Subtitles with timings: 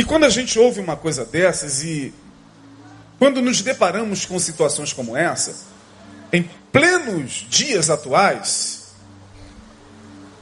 [0.00, 2.14] que quando a gente ouve uma coisa dessas e
[3.18, 5.54] quando nos deparamos com situações como essa,
[6.32, 8.94] em plenos dias atuais,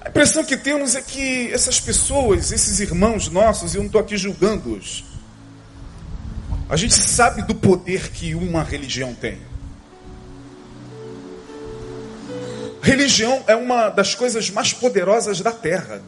[0.01, 4.16] a impressão que temos é que essas pessoas, esses irmãos nossos, eu não estou aqui
[4.16, 5.05] julgando-os,
[6.68, 9.40] a gente sabe do poder que uma religião tem.
[12.80, 16.00] Religião é uma das coisas mais poderosas da terra.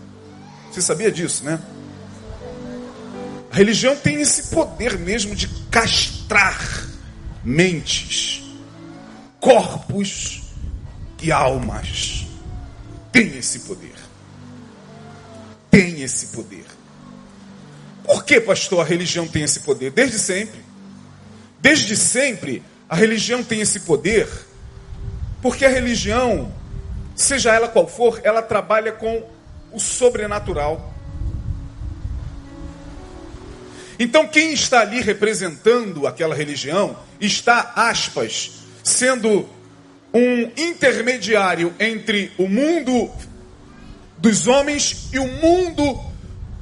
[0.71, 1.61] Você sabia disso, né?
[3.51, 6.87] A religião tem esse poder mesmo de castrar
[7.43, 8.43] mentes,
[9.41, 10.43] corpos
[11.21, 12.27] e almas.
[13.11, 13.95] Tem esse poder.
[15.71, 16.65] Tem esse poder.
[18.05, 19.91] Por que, pastor, a religião tem esse poder?
[19.91, 20.61] Desde sempre.
[21.61, 24.29] Desde sempre, a religião tem esse poder,
[25.43, 26.53] porque a religião,
[27.15, 29.29] seja ela qual for, ela trabalha com
[29.71, 30.93] o sobrenatural.
[34.01, 39.47] Então, quem está ali representando aquela religião está, aspas, sendo
[40.15, 43.11] um intermediário entre o mundo
[44.17, 46.01] dos homens e o mundo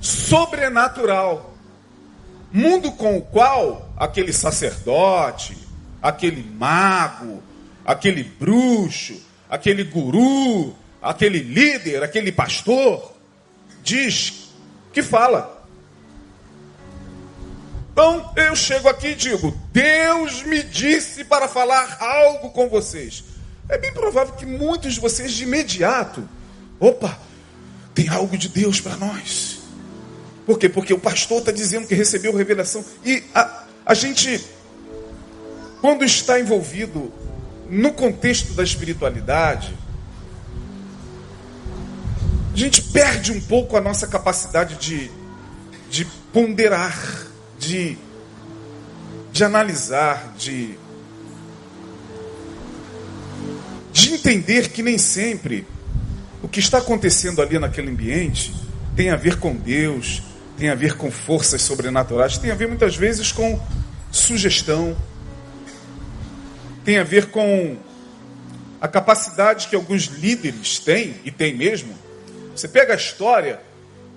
[0.01, 1.55] sobrenatural.
[2.53, 5.57] Mundo com o qual aquele sacerdote,
[6.03, 7.41] aquele mago,
[7.87, 9.15] aquele bruxo,
[9.49, 13.15] aquele guru, aquele líder, aquele pastor,
[13.85, 14.51] diz
[14.93, 15.58] que fala.
[17.99, 23.25] Então eu chego aqui e digo: Deus me disse para falar algo com vocês.
[23.69, 26.27] É bem provável que muitos de vocês de imediato,
[26.79, 27.19] opa,
[27.93, 29.63] tem algo de Deus para nós.
[30.47, 30.69] Por quê?
[30.69, 32.85] Porque o pastor está dizendo que recebeu revelação.
[33.05, 34.47] E a, a gente,
[35.81, 37.13] quando está envolvido
[37.69, 39.77] no contexto da espiritualidade,
[42.55, 45.11] a gente perde um pouco a nossa capacidade de,
[45.91, 47.18] de ponderar
[47.69, 47.99] de,
[49.31, 50.75] de analisar, de,
[53.93, 55.67] de entender que nem sempre
[56.43, 58.55] o que está acontecendo ali naquele ambiente
[58.97, 60.23] tem a ver com Deus,
[60.57, 63.61] tem a ver com forças sobrenaturais, tem a ver muitas vezes com
[64.11, 64.97] sugestão,
[66.85, 67.77] tem a ver com
[68.81, 71.95] a capacidade que alguns líderes têm, e tem mesmo.
[72.57, 73.61] Você pega a história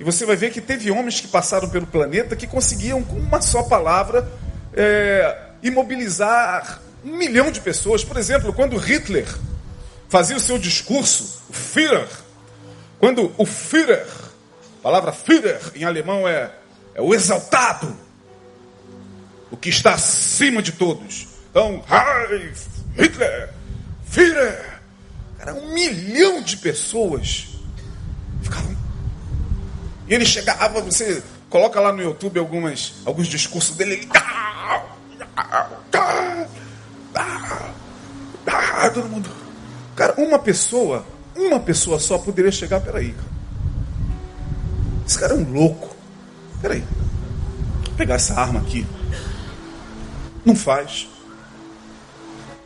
[0.02, 3.40] e você vai ver que teve homens que passaram pelo planeta que conseguiam, com uma
[3.40, 4.28] só palavra,
[4.74, 8.04] é, imobilizar um milhão de pessoas.
[8.04, 9.28] Por exemplo, quando Hitler
[10.10, 12.08] fazia o seu discurso, o Führer,
[12.98, 14.08] quando o Führer,
[14.80, 16.52] a palavra Führer em alemão é,
[16.96, 17.96] é o exaltado,
[19.52, 21.28] o que está acima de todos.
[21.52, 21.84] Então,
[22.98, 23.54] Hitler,
[24.10, 24.80] Führer,
[25.38, 27.50] cara, um milhão de pessoas
[28.42, 28.81] ficavam
[30.12, 34.10] e ele chegava, você coloca lá no YouTube algumas, alguns discursos dele, ele.
[38.94, 39.32] Todo mundo.
[39.96, 43.32] Cara, uma pessoa, uma pessoa só poderia chegar, peraí, cara.
[45.08, 45.96] Esse cara é um louco.
[46.62, 46.84] Peraí.
[47.86, 48.86] Vou pegar essa arma aqui.
[50.44, 51.08] Não faz.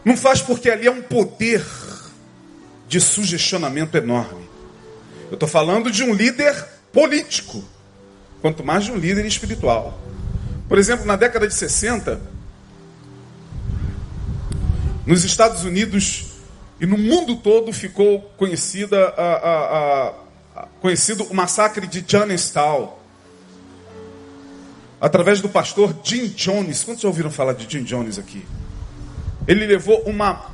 [0.03, 1.63] Não faz porque ali é um poder
[2.87, 4.49] de sugestionamento enorme.
[5.29, 7.61] Eu estou falando de um líder político,
[8.41, 9.99] quanto mais de um líder espiritual.
[10.69, 12.21] Por exemplo, na década de 60,
[15.05, 16.27] nos Estados Unidos
[16.79, 20.13] e no mundo todo ficou conhecida a, a,
[20.55, 22.97] a, conhecido o massacre de Jonestown,
[25.01, 26.81] através do pastor Jim Jones.
[26.81, 28.45] Quantos já ouviram falar de Jim Jones aqui?
[29.45, 30.49] Ele levou uma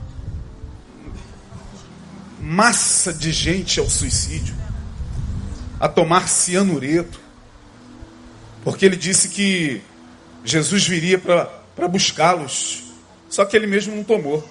[2.41, 4.60] massa de gente ao suicídio
[5.81, 7.19] a tomar cianureto,
[8.63, 9.81] porque ele disse que
[10.45, 12.83] Jesus viria para buscá-los,
[13.27, 14.47] só que ele mesmo não tomou.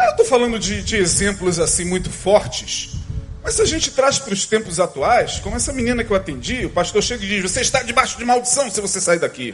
[0.00, 2.92] Eu estou falando de, de exemplos assim muito fortes,
[3.42, 6.64] mas se a gente traz para os tempos atuais, como essa menina que eu atendi,
[6.64, 9.52] o pastor chega e diz: Você está debaixo de maldição se você sair daqui.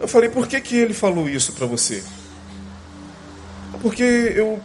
[0.00, 2.02] Eu falei: Por que, que ele falou isso para você?
[3.82, 4.62] Porque eu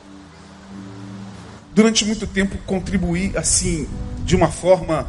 [1.73, 3.88] durante muito tempo contribuí assim,
[4.25, 5.07] de uma forma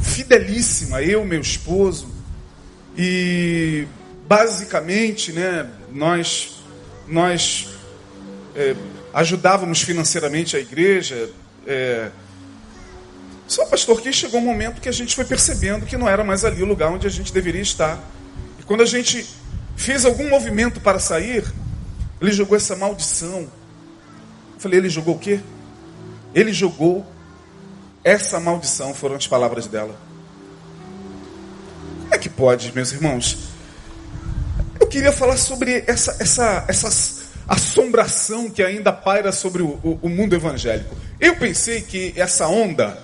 [0.00, 2.08] fidelíssima, eu, meu esposo,
[2.96, 3.86] e
[4.26, 6.56] basicamente, né, nós
[7.06, 7.68] nós
[8.54, 8.76] é,
[9.12, 11.30] ajudávamos financeiramente a igreja.
[11.66, 12.10] É,
[13.46, 16.44] só, pastor, que chegou um momento que a gente foi percebendo que não era mais
[16.44, 17.98] ali o lugar onde a gente deveria estar.
[18.60, 19.26] E quando a gente
[19.76, 21.44] fez algum movimento para sair,
[22.20, 23.48] ele jogou essa maldição
[24.60, 25.40] Falei, ele jogou o quê?
[26.34, 27.04] ele jogou
[28.02, 29.94] essa maldição, foram as palavras dela.
[32.02, 33.38] Como é que pode, meus irmãos?
[34.78, 40.08] Eu queria falar sobre essa, essa, essa assombração que ainda paira sobre o, o, o
[40.08, 40.96] mundo evangélico.
[41.20, 42.98] Eu pensei que essa onda,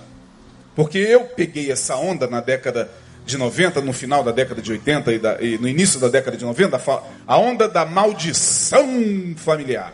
[0.75, 2.89] porque eu peguei essa onda na década
[3.25, 6.35] de 90, no final da década de 80 e, da, e no início da década
[6.37, 6.81] de 90,
[7.27, 9.93] a onda da maldição familiar.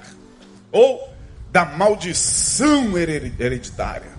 [0.71, 1.12] Ou
[1.53, 4.11] da maldição hereditária.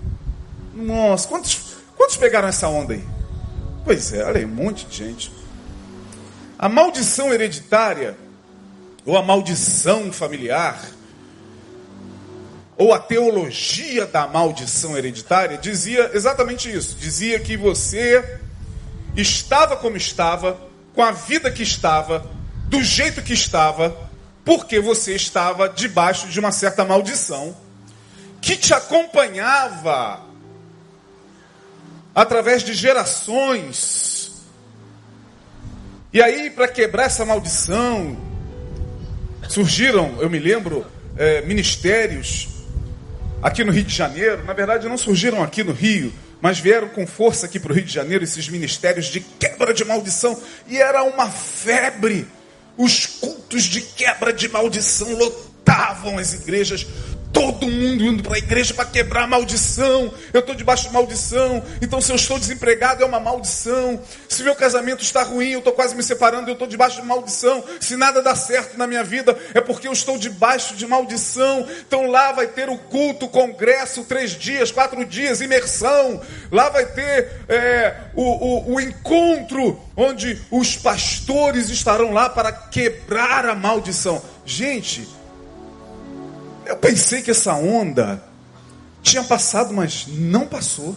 [0.73, 3.03] Nossa, quantos, quantos pegaram essa onda aí?
[3.83, 5.31] Pois é, olha aí, um monte de gente.
[6.57, 8.15] A maldição hereditária,
[9.05, 10.81] ou a maldição familiar,
[12.77, 16.95] ou a teologia da maldição hereditária, dizia exatamente isso.
[16.95, 18.39] Dizia que você
[19.13, 20.57] estava como estava,
[20.93, 22.25] com a vida que estava,
[22.69, 23.93] do jeito que estava,
[24.45, 27.57] porque você estava debaixo de uma certa maldição
[28.39, 30.21] que te acompanhava
[32.13, 34.31] através de gerações.
[36.13, 38.15] E aí, para quebrar essa maldição,
[39.49, 40.85] surgiram, eu me lembro,
[41.17, 42.47] é, ministérios
[43.41, 44.45] aqui no Rio de Janeiro.
[44.45, 47.85] Na verdade, não surgiram aqui no Rio, mas vieram com força aqui para o Rio
[47.85, 50.39] de Janeiro esses ministérios de quebra de maldição.
[50.67, 52.27] E era uma febre.
[52.77, 56.85] Os cultos de quebra de maldição lotavam as igrejas
[57.31, 60.13] todo mundo indo para a igreja para quebrar a maldição.
[60.33, 61.63] Eu estou debaixo de maldição.
[61.81, 63.99] Então, se eu estou desempregado, é uma maldição.
[64.29, 67.63] Se meu casamento está ruim, eu estou quase me separando, eu estou debaixo de maldição.
[67.79, 71.67] Se nada dá certo na minha vida, é porque eu estou debaixo de maldição.
[71.85, 76.21] Então, lá vai ter o culto, o congresso, três dias, quatro dias, imersão.
[76.51, 83.45] Lá vai ter é, o, o, o encontro, onde os pastores estarão lá para quebrar
[83.45, 84.21] a maldição.
[84.45, 85.07] Gente,
[86.65, 88.23] eu pensei que essa onda
[89.01, 90.95] tinha passado, mas não passou.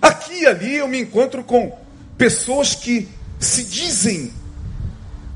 [0.00, 1.76] Aqui e ali eu me encontro com
[2.16, 3.08] pessoas que
[3.38, 4.32] se dizem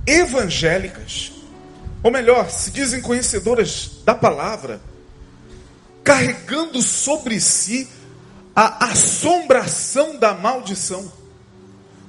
[0.06, 1.32] evangélicas,
[2.02, 4.80] ou melhor, se dizem conhecedoras da palavra,
[6.02, 7.88] carregando sobre si
[8.54, 11.10] a assombração da maldição,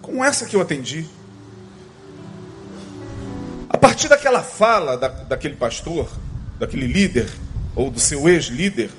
[0.01, 1.07] como essa que eu atendi.
[3.83, 6.09] Partir daquela fala da, daquele pastor,
[6.57, 7.29] daquele líder,
[7.75, 8.89] ou do seu ex-líder,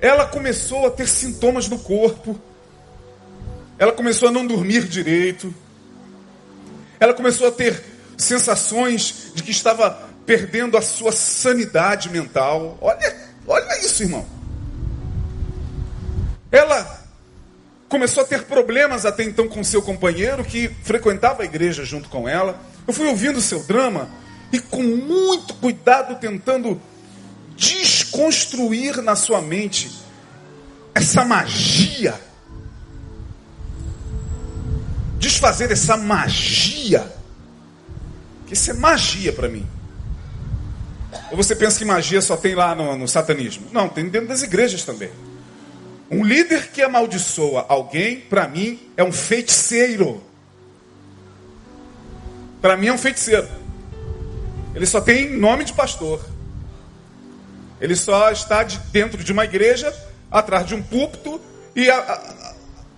[0.00, 2.40] ela começou a ter sintomas no corpo,
[3.80, 5.52] ela começou a não dormir direito,
[7.00, 7.82] ela começou a ter
[8.16, 9.90] sensações de que estava
[10.24, 12.78] perdendo a sua sanidade mental.
[12.80, 14.24] Olha, olha isso, irmão.
[16.52, 17.02] Ela
[17.88, 22.28] começou a ter problemas até então com seu companheiro que frequentava a igreja junto com
[22.28, 22.56] ela.
[22.86, 24.08] Eu fui ouvindo o seu drama
[24.52, 26.80] e com muito cuidado tentando
[27.56, 29.90] desconstruir na sua mente
[30.94, 32.18] essa magia.
[35.18, 37.12] Desfazer essa magia.
[38.46, 39.66] Que isso é magia para mim.
[41.30, 43.66] Ou você pensa que magia só tem lá no, no satanismo?
[43.72, 45.10] Não, tem dentro das igrejas também.
[46.10, 50.22] Um líder que amaldiçoa alguém, para mim, é um feiticeiro.
[52.66, 53.46] Para mim é um feiticeiro.
[54.74, 56.20] Ele só tem nome de pastor.
[57.80, 59.94] Ele só está de, dentro de uma igreja,
[60.28, 61.40] atrás de um púlpito
[61.76, 62.54] e a, a,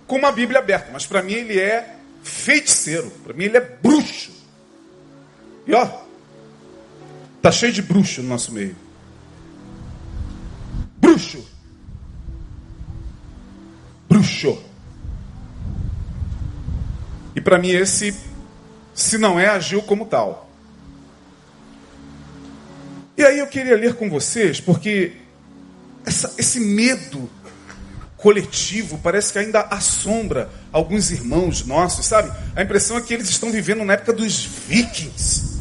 [0.07, 0.89] com uma Bíblia aberta.
[0.91, 3.11] Mas para mim ele é feiticeiro.
[3.23, 4.33] Para mim ele é bruxo.
[5.67, 5.87] E ó,
[7.43, 8.75] tá cheio de bruxo no nosso meio.
[10.97, 11.47] Bruxo
[14.09, 14.63] bruxo.
[17.37, 18.17] E para mim esse,
[18.99, 20.51] se não é, agiu como tal.
[23.17, 25.13] E aí eu queria ler com vocês, porque
[26.05, 27.31] essa, esse medo
[28.17, 32.33] coletivo parece que ainda assombra alguns irmãos nossos, sabe?
[32.57, 35.61] A impressão é que eles estão vivendo na época dos vikings.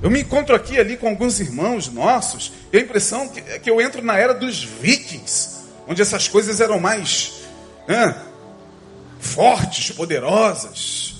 [0.00, 3.80] Eu me encontro aqui ali com alguns irmãos nossos, e a impressão é que eu
[3.80, 5.58] entro na era dos vikings
[5.88, 7.40] onde essas coisas eram mais
[7.88, 8.14] né,
[9.18, 11.19] fortes, poderosas.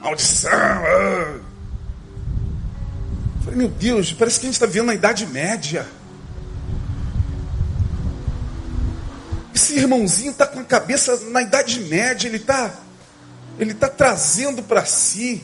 [0.00, 0.50] Maldição.
[0.52, 1.38] Ah.
[3.44, 5.86] Falei, meu Deus, parece que a gente está vivendo na Idade Média.
[9.54, 12.72] Esse irmãozinho está com a cabeça na Idade Média, ele está
[13.58, 15.42] ele tá trazendo para si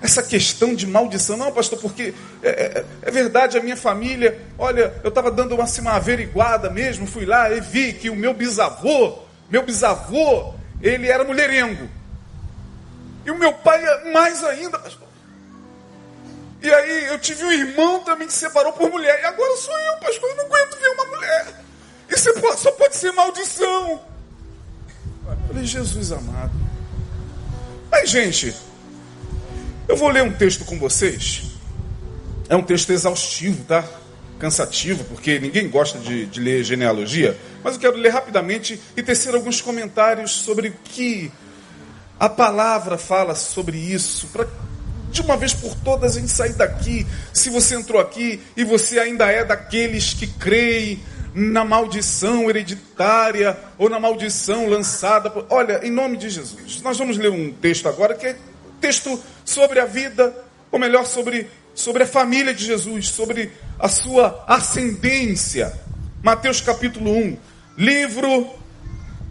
[0.00, 1.36] essa questão de maldição.
[1.36, 5.64] Não, pastor, porque é, é, é verdade, a minha família, olha, eu estava dando uma,
[5.64, 9.18] assim, uma averiguada mesmo, fui lá e vi que o meu bisavô,
[9.50, 11.88] meu bisavô, ele era mulherengo.
[13.24, 15.08] E o meu pai é mais ainda, pastor.
[16.62, 19.20] E aí eu tive um irmão também que separou por mulher.
[19.22, 20.30] E agora sou eu, pastor.
[20.30, 21.54] Eu não aguento ver uma mulher.
[22.08, 24.02] Isso só pode ser maldição.
[25.26, 26.52] Eu falei, Jesus amado.
[27.90, 28.54] Mas, gente,
[29.88, 31.42] eu vou ler um texto com vocês.
[32.48, 33.84] É um texto exaustivo, tá?
[34.38, 37.38] Cansativo, porque ninguém gosta de, de ler genealogia.
[37.62, 41.32] Mas eu quero ler rapidamente e tecer alguns comentários sobre o que
[42.20, 44.46] a palavra fala sobre isso, para
[45.10, 47.06] de uma vez por todas a gente sair daqui.
[47.32, 51.00] Se você entrou aqui e você ainda é daqueles que creem
[51.34, 55.30] na maldição hereditária ou na maldição lançada.
[55.30, 55.46] Por...
[55.50, 58.36] Olha, em nome de Jesus, nós vamos ler um texto agora que é
[58.80, 60.34] texto sobre a vida,
[60.70, 65.72] ou melhor, sobre, sobre a família de Jesus, sobre a sua ascendência.
[66.22, 67.36] Mateus capítulo 1,
[67.78, 68.59] livro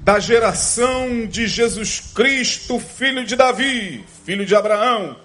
[0.09, 5.15] da geração de Jesus Cristo, filho de Davi, filho de Abraão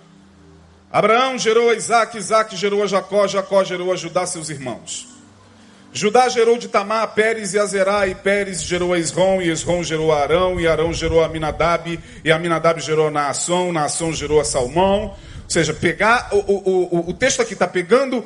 [0.92, 5.08] Abraão gerou a Isaac, Isaac gerou a Jacó, Jacó gerou a Judá, seus irmãos.
[5.90, 10.12] Judá gerou de Tamar, Pérez e Azerá, e Pérez gerou a Esrom, e Esrom gerou
[10.12, 14.44] a Arão, e Arão gerou a Aminadab, e Aminadab gerou a Naasson, Naasson gerou a
[14.44, 15.04] Salmão.
[15.44, 18.22] Ou seja, pegar, o, o, o, o texto aqui está pegando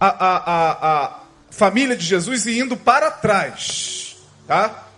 [0.00, 4.16] a, a, a, a família de Jesus e indo para trás.
[4.48, 4.88] Tá?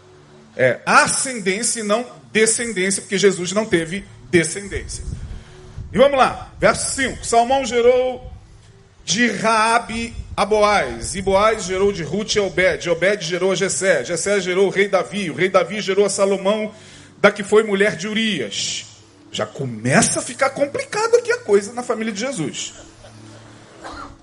[0.56, 5.04] É ascendência e não descendência, porque Jesus não teve descendência.
[5.92, 7.24] E vamos lá, verso 5.
[7.24, 8.32] Salmão gerou
[9.04, 14.04] de Raabe a Boaz, e Boaz gerou de Ruth e Obed, Obed gerou a Jessé,
[14.04, 16.74] Jessé gerou o rei Davi, o rei Davi gerou a Salomão,
[17.18, 18.86] da que foi mulher de Urias.
[19.30, 22.74] Já começa a ficar complicado aqui a coisa na família de Jesus.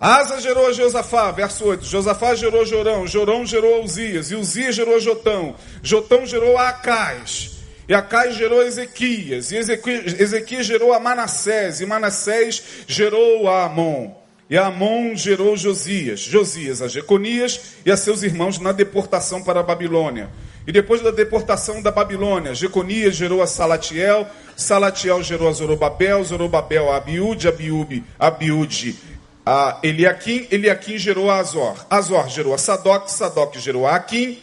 [0.01, 1.85] Asa gerou a Josafá, verso 8.
[1.85, 5.53] Josafá gerou Jorão, Jorão gerou Uzias, e Uzias gerou Jotão,
[5.83, 7.59] Jotão gerou Acais.
[7.87, 14.11] E Acai gerou Ezequias, e Ezequias, gerou a Manassés, e Manassés gerou a Amon.
[14.49, 19.63] E Amon gerou Josias, Josias a Jeconias e a seus irmãos na deportação para a
[19.63, 20.31] Babilônia.
[20.65, 24.27] E depois da deportação da Babilônia, Jeconias gerou a Salatiel,
[24.57, 29.10] Salatiel gerou a Zorobabel, Zorobabel a Abiúde, Abiúbe, Abiúde
[29.45, 34.41] a Eliakim, Eliakim gerou a Azor, Azor gerou a Sadoc, Sadoc gerou a Aquim,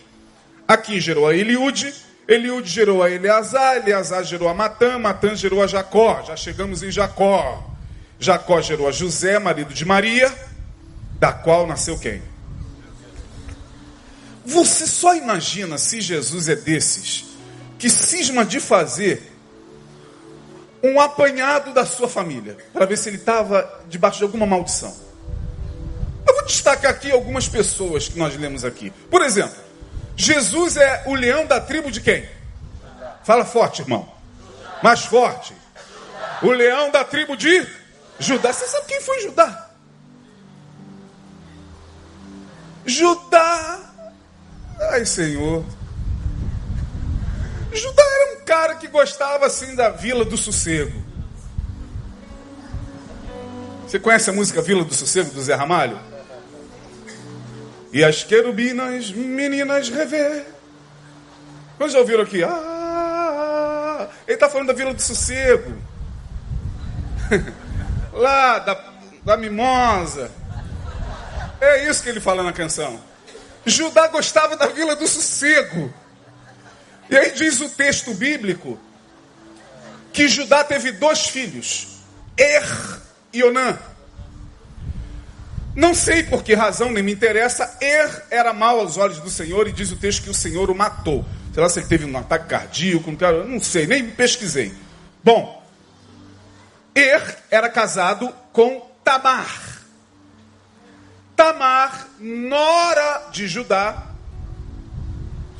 [0.66, 1.94] Aquim gerou a Eliúde,
[2.28, 6.22] Eliúde gerou a Eleazar, Eleazar gerou a Matã, Matã gerou a Jacó.
[6.26, 7.64] Já chegamos em Jacó.
[8.20, 10.30] Jacó gerou a José, marido de Maria,
[11.18, 12.20] da qual nasceu quem?
[14.44, 17.24] Você só imagina se Jesus é desses
[17.78, 19.32] que cisma de fazer
[20.82, 24.94] um apanhado da sua família, para ver se ele estava debaixo de alguma maldição.
[26.26, 28.90] Eu vou destacar aqui algumas pessoas que nós lemos aqui.
[29.10, 29.56] Por exemplo,
[30.16, 32.28] Jesus é o leão da tribo de quem?
[33.24, 34.08] Fala forte, irmão.
[34.82, 35.54] Mais forte.
[36.42, 37.66] O leão da tribo de
[38.18, 38.52] Judá.
[38.52, 39.70] Você sabe quem foi Judá?
[42.86, 43.80] Judá.
[44.90, 45.64] Ai, Senhor.
[47.72, 51.08] Judá era um cara que gostava assim da Vila do Sossego.
[53.86, 55.98] Você conhece a música Vila do Sossego do Zé Ramalho?
[57.92, 60.46] E as querubinas, meninas rever.
[61.78, 62.42] Quando já ouviram aqui?
[62.44, 65.72] Ah, ele está falando da Vila do Sossego.
[68.12, 68.84] Lá da,
[69.24, 70.30] da Mimosa.
[71.60, 73.00] É isso que ele fala na canção.
[73.64, 75.92] Judá gostava da Vila do Sossego.
[77.10, 78.78] E aí diz o texto bíblico
[80.12, 82.00] que Judá teve dois filhos,
[82.36, 83.00] Er
[83.32, 83.78] e Onã.
[85.74, 87.76] Não sei por que razão, nem me interessa.
[87.80, 90.74] Er era mal aos olhos do Senhor e diz o texto que o Senhor o
[90.74, 91.24] matou.
[91.54, 93.10] Sei lá se ele teve um ataque cardíaco,
[93.46, 94.72] não sei, nem pesquisei.
[95.22, 95.64] Bom,
[96.94, 99.78] Er era casado com Tamar.
[101.36, 104.07] Tamar, nora de Judá,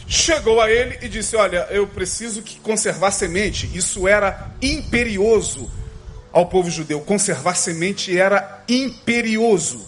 [0.09, 3.71] chegou a ele e disse: Olha, eu preciso que conservar semente.
[3.77, 5.71] Isso era imperioso
[6.33, 7.01] ao povo judeu.
[7.03, 9.87] Conservar semente era imperioso.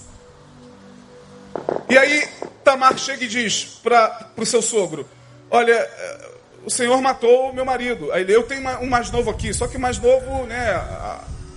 [1.88, 2.28] E aí
[2.62, 5.08] Tamar chega e diz para o seu sogro:
[5.50, 6.30] Olha, eh,
[6.64, 8.12] o senhor matou o meu marido.
[8.12, 10.80] Aí ele, eu tenho um mais novo aqui, só que o mais novo, né,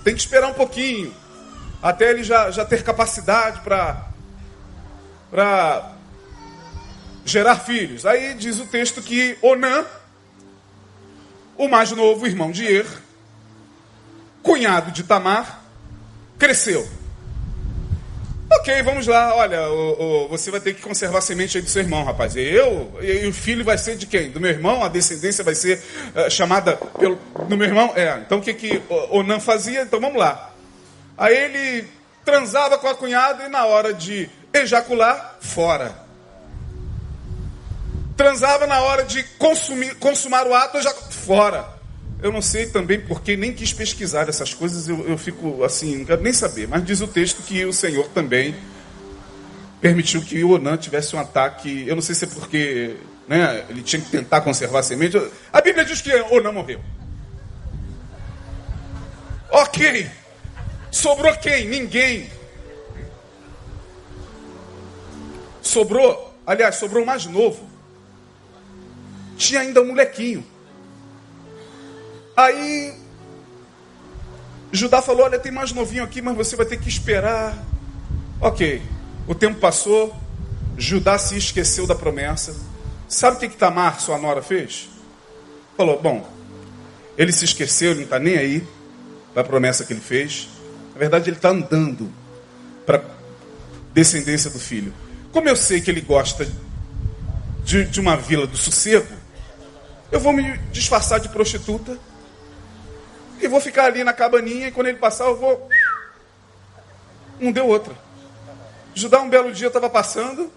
[0.02, 1.14] tem que esperar um pouquinho.
[1.82, 4.08] Até ele já, já ter capacidade para
[5.30, 5.93] para
[7.24, 8.04] gerar filhos.
[8.04, 9.84] Aí diz o texto que Onã,
[11.56, 12.86] o mais novo irmão de Er,
[14.42, 15.62] cunhado de Tamar,
[16.38, 16.86] cresceu.
[18.58, 19.34] Ok, vamos lá.
[19.34, 22.36] Olha, o, o, você vai ter que conservar a semente aí do seu irmão, rapaz.
[22.36, 24.30] E eu, e, o filho vai ser de quem?
[24.30, 24.84] Do meu irmão?
[24.84, 25.82] A descendência vai ser
[26.14, 27.92] uh, chamada pelo, do meu irmão?
[27.96, 28.20] É.
[28.24, 29.82] Então o que, que Onan fazia?
[29.82, 30.52] Então vamos lá.
[31.16, 31.88] Aí ele
[32.24, 36.03] transava com a cunhada e na hora de ejacular, fora.
[38.16, 41.68] Transava na hora de consumir, consumar o ato, já fora.
[42.22, 46.04] Eu não sei também porque nem quis pesquisar essas coisas, eu, eu fico assim, não
[46.04, 46.68] quero nem saber.
[46.68, 48.54] Mas diz o texto que o Senhor também
[49.80, 51.84] permitiu que o Onan tivesse um ataque.
[51.86, 52.96] Eu não sei se é porque
[53.28, 55.20] né, ele tinha que tentar conservar a semente.
[55.52, 56.80] A Bíblia diz que Onan morreu.
[59.50, 60.10] Ok.
[60.90, 61.68] Sobrou quem?
[61.68, 62.30] Ninguém.
[65.60, 67.73] Sobrou, aliás, sobrou o mais novo.
[69.36, 70.44] Tinha ainda um molequinho.
[72.36, 72.94] Aí
[74.72, 77.56] Judá falou: Olha, tem mais novinho aqui, mas você vai ter que esperar.
[78.40, 78.82] Ok,
[79.26, 80.14] o tempo passou,
[80.76, 82.54] Judá se esqueceu da promessa.
[83.08, 84.88] Sabe o que, que Tamar, sua nora, fez?
[85.76, 86.28] Falou: Bom,
[87.16, 88.66] ele se esqueceu, ele não está nem aí
[89.34, 90.48] da promessa que ele fez.
[90.92, 92.10] Na verdade, ele está andando
[92.84, 93.02] para
[93.92, 94.92] descendência do filho.
[95.32, 96.46] Como eu sei que ele gosta
[97.64, 99.06] de, de uma vila do sossego,
[100.10, 101.98] eu vou me disfarçar de prostituta
[103.40, 105.68] e vou ficar ali na cabaninha e quando ele passar eu vou.
[107.40, 107.94] Um deu outra.
[108.94, 110.50] Judá um belo dia estava passando.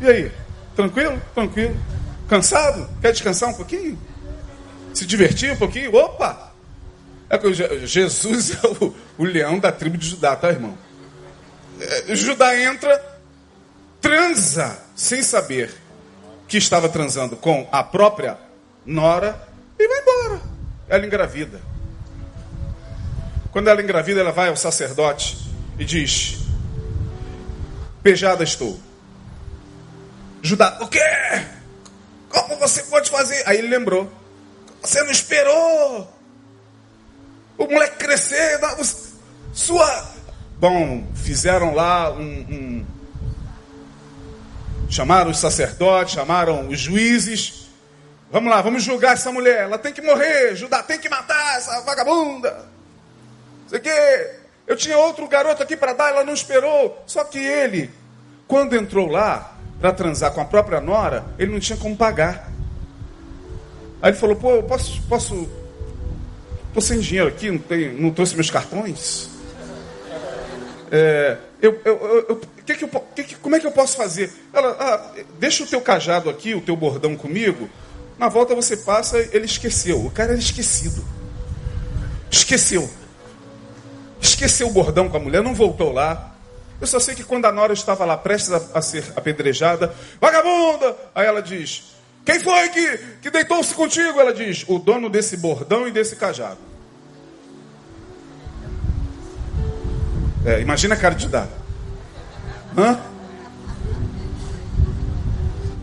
[0.00, 0.32] E aí?
[0.76, 1.20] Tranquilo?
[1.34, 1.76] Tranquilo.
[2.28, 2.88] Cansado?
[3.00, 3.98] Quer descansar um pouquinho?
[4.94, 5.94] Se divertir um pouquinho?
[5.94, 6.50] Opa!
[7.28, 7.38] É
[7.86, 10.76] Jesus é o, o leão da tribo de Judá, tá, irmão?
[11.80, 13.00] É, Judá entra,
[14.00, 15.74] transa, sem saber
[16.46, 18.36] que estava transando com a própria
[18.84, 20.42] nora e vai embora.
[20.90, 21.58] Ela engravida.
[23.50, 25.38] Quando ela engravida, ela vai ao sacerdote
[25.78, 26.40] e diz:
[28.02, 28.78] Pejada estou.
[30.42, 31.00] Judá, o quê?
[32.28, 33.42] Como você pode fazer?
[33.46, 34.12] Aí ele lembrou:
[34.82, 36.12] Você não esperou
[37.56, 38.60] o moleque crescer,
[39.54, 40.10] sua.
[40.58, 42.86] Bom, fizeram lá um, um
[44.90, 47.68] chamaram os sacerdotes, chamaram os juízes.
[48.30, 49.62] Vamos lá, vamos julgar essa mulher.
[49.62, 50.54] Ela tem que morrer.
[50.56, 52.66] Judá tem que matar essa vagabunda.
[53.68, 54.30] Sei que
[54.66, 57.02] eu tinha outro garoto aqui para dar, ela não esperou.
[57.06, 57.90] Só que ele,
[58.46, 62.50] quando entrou lá para transar com a própria nora, ele não tinha como pagar.
[64.02, 65.48] Aí ele falou: "Pô, eu posso, posso,
[66.74, 69.28] tô sem dinheiro aqui, não, tenho, não trouxe meus cartões."
[70.92, 74.32] É, eu, eu, eu, que que eu, que como é que eu posso fazer?
[74.52, 77.68] Ela, ah, deixa o teu cajado aqui, o teu bordão comigo.
[78.18, 80.04] Na volta você passa, ele esqueceu.
[80.04, 81.04] O cara era esquecido.
[82.30, 82.88] Esqueceu.
[84.20, 86.34] Esqueceu o bordão com a mulher, não voltou lá.
[86.80, 90.96] Eu só sei que quando a Nora estava lá prestes a, a ser apedrejada, vagabunda!
[91.14, 91.94] Aí ela diz:
[92.24, 94.18] Quem foi que, que deitou-se contigo?
[94.18, 96.69] Ela diz: O dono desse bordão e desse cajado.
[100.44, 101.48] É, imagina a cara de dar.
[102.76, 102.98] Hã?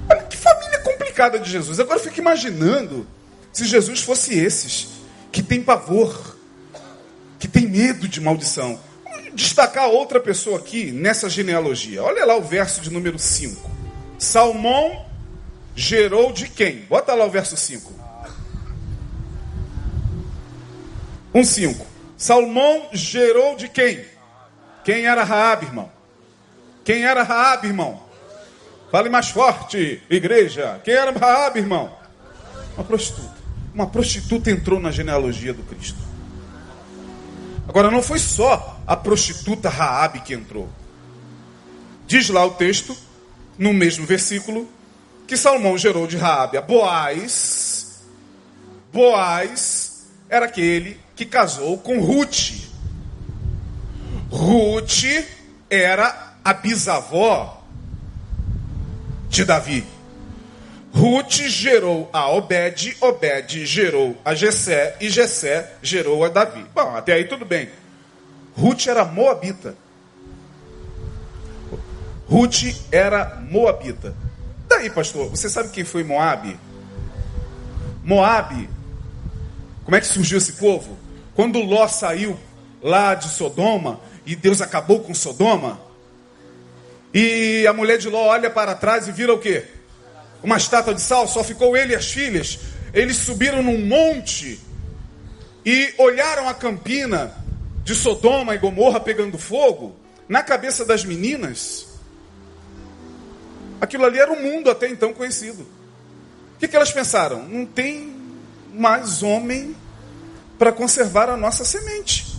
[0.10, 1.80] Olha que família complicada de Jesus.
[1.80, 3.06] Agora eu fico imaginando
[3.54, 4.88] se Jesus fosse esses
[5.32, 6.38] que tem pavor,
[7.38, 8.80] que tem medo de maldição.
[9.04, 12.02] Vamos destacar outra pessoa aqui nessa genealogia.
[12.02, 13.70] Olha lá o verso de número 5.
[14.18, 15.06] Salmão
[15.76, 16.80] gerou de quem?
[16.90, 17.94] Bota lá o verso 5.
[21.36, 21.86] 1,5.
[22.18, 24.17] Salmão gerou de quem?
[24.88, 25.92] Quem era Raab, irmão?
[26.86, 28.02] Quem era Raab, irmão?
[28.90, 30.80] Fale mais forte, igreja.
[30.82, 31.94] Quem era Raab, irmão?
[32.74, 33.38] Uma prostituta.
[33.74, 36.00] Uma prostituta entrou na genealogia do Cristo.
[37.68, 40.70] Agora não foi só a prostituta Raab que entrou.
[42.08, 42.96] Diz lá o texto,
[43.58, 44.70] no mesmo versículo,
[45.28, 48.06] que Salomão gerou de Raabe a Boaz.
[48.94, 52.77] Boaz era aquele que casou com Ruth.
[54.38, 55.26] Ruth
[55.68, 57.64] era a bisavó
[59.30, 59.84] de Davi.
[60.94, 66.64] Ruth gerou a Obed, Obed gerou a Jessé e Jessé gerou a Davi.
[66.74, 67.70] Bom, até aí tudo bem.
[68.56, 69.76] Ruth era moabita.
[72.30, 74.16] Ruth era moabita.
[74.68, 76.60] Daí, pastor, você sabe quem foi Moabe?
[78.04, 78.70] Moabe.
[79.84, 80.98] Como é que surgiu esse povo?
[81.36, 82.38] Quando Ló saiu
[82.82, 85.80] lá de Sodoma e Deus acabou com Sodoma,
[87.14, 89.66] e a mulher de Ló olha para trás e vira o quê?
[90.44, 92.60] Uma estátua de sal, só ficou ele e as filhas.
[92.94, 94.60] Eles subiram num monte
[95.66, 97.34] e olharam a campina
[97.84, 99.96] de Sodoma e Gomorra pegando fogo.
[100.28, 101.88] Na cabeça das meninas,
[103.80, 105.64] aquilo ali era o mundo até então conhecido.
[106.56, 107.48] O que, que elas pensaram?
[107.48, 108.14] Não tem
[108.74, 109.76] mais homem
[110.60, 112.37] para conservar a nossa semente.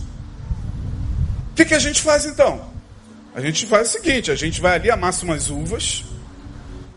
[1.59, 2.71] Que, que a gente faz então?
[3.35, 6.05] A gente faz o seguinte: a gente vai ali, amassa umas uvas,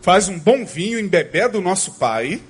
[0.01, 2.41] faz um bom vinho em bebê do nosso pai.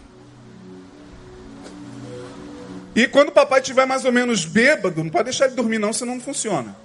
[2.95, 5.91] E quando o papai estiver mais ou menos bêbado, não pode deixar ele dormir não,
[5.91, 6.75] senão não funciona.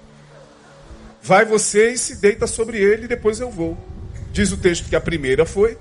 [1.21, 3.77] Vai você e se deita sobre ele e depois eu vou.
[4.31, 5.77] Diz o texto que a primeira foi,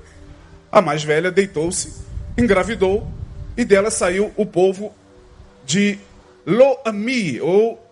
[0.70, 1.94] a mais velha deitou-se,
[2.36, 3.10] engravidou
[3.56, 4.94] e dela saiu o povo
[5.64, 5.98] de
[6.44, 7.87] Loami, ou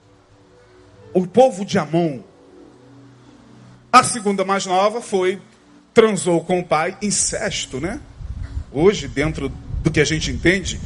[1.16, 2.20] o povo de Amon.
[3.90, 5.40] A segunda mais nova foi,
[5.94, 7.98] transou com o pai, incesto, né?
[8.70, 10.78] Hoje, dentro do que a gente entende.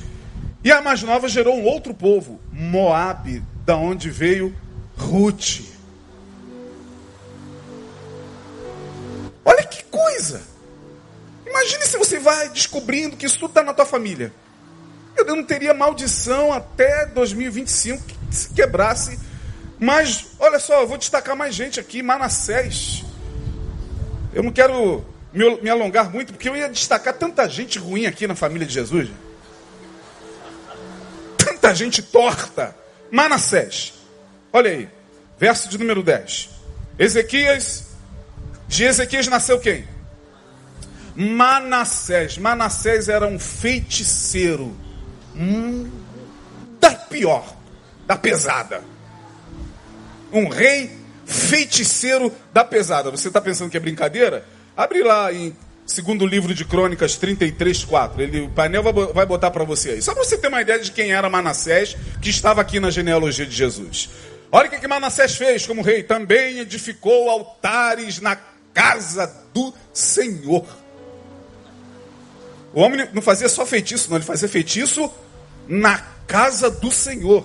[0.62, 4.55] E a mais nova gerou um outro povo, Moabe, da onde veio
[4.97, 5.62] Ruth.
[9.45, 10.43] Olha que coisa!
[11.45, 14.33] Imagine se você vai descobrindo que isso tudo está na tua família.
[15.16, 19.19] Eu não teria maldição até 2025 que se quebrasse.
[19.81, 22.03] Mas, olha só, eu vou destacar mais gente aqui.
[22.03, 23.03] Manassés.
[24.33, 28.27] Eu não quero me, me alongar muito, porque eu ia destacar tanta gente ruim aqui
[28.27, 29.09] na família de Jesus.
[31.38, 32.77] Tanta gente torta.
[33.11, 33.95] Manassés.
[34.53, 34.88] Olha aí.
[35.38, 36.51] Verso de número 10.
[36.99, 37.87] Ezequias.
[38.69, 39.88] De Ezequias nasceu quem?
[41.16, 42.37] Manassés.
[42.37, 44.77] Manassés era um feiticeiro
[45.35, 45.90] Hum,
[46.81, 47.57] da pior,
[48.07, 48.83] da pesada.
[50.33, 50.90] Um rei
[51.25, 53.11] feiticeiro da pesada.
[53.11, 54.45] Você está pensando que é brincadeira?
[54.77, 55.55] Abre lá em
[55.87, 58.23] segundo livro de Crônicas 33, 4.
[58.23, 60.03] Ele, o painel vai botar para você aí.
[60.03, 63.47] Só para você ter uma ideia de quem era Manassés, que estava aqui na genealogia
[63.47, 64.09] de Jesus.
[64.53, 66.03] Olha o que, que Manassés fez como rei.
[66.03, 68.37] Também edificou altares na
[68.73, 70.64] casa do Senhor.
[72.73, 75.12] O homem não fazia só feitiço, não, ele fazia feitiço
[75.66, 77.45] na casa do Senhor,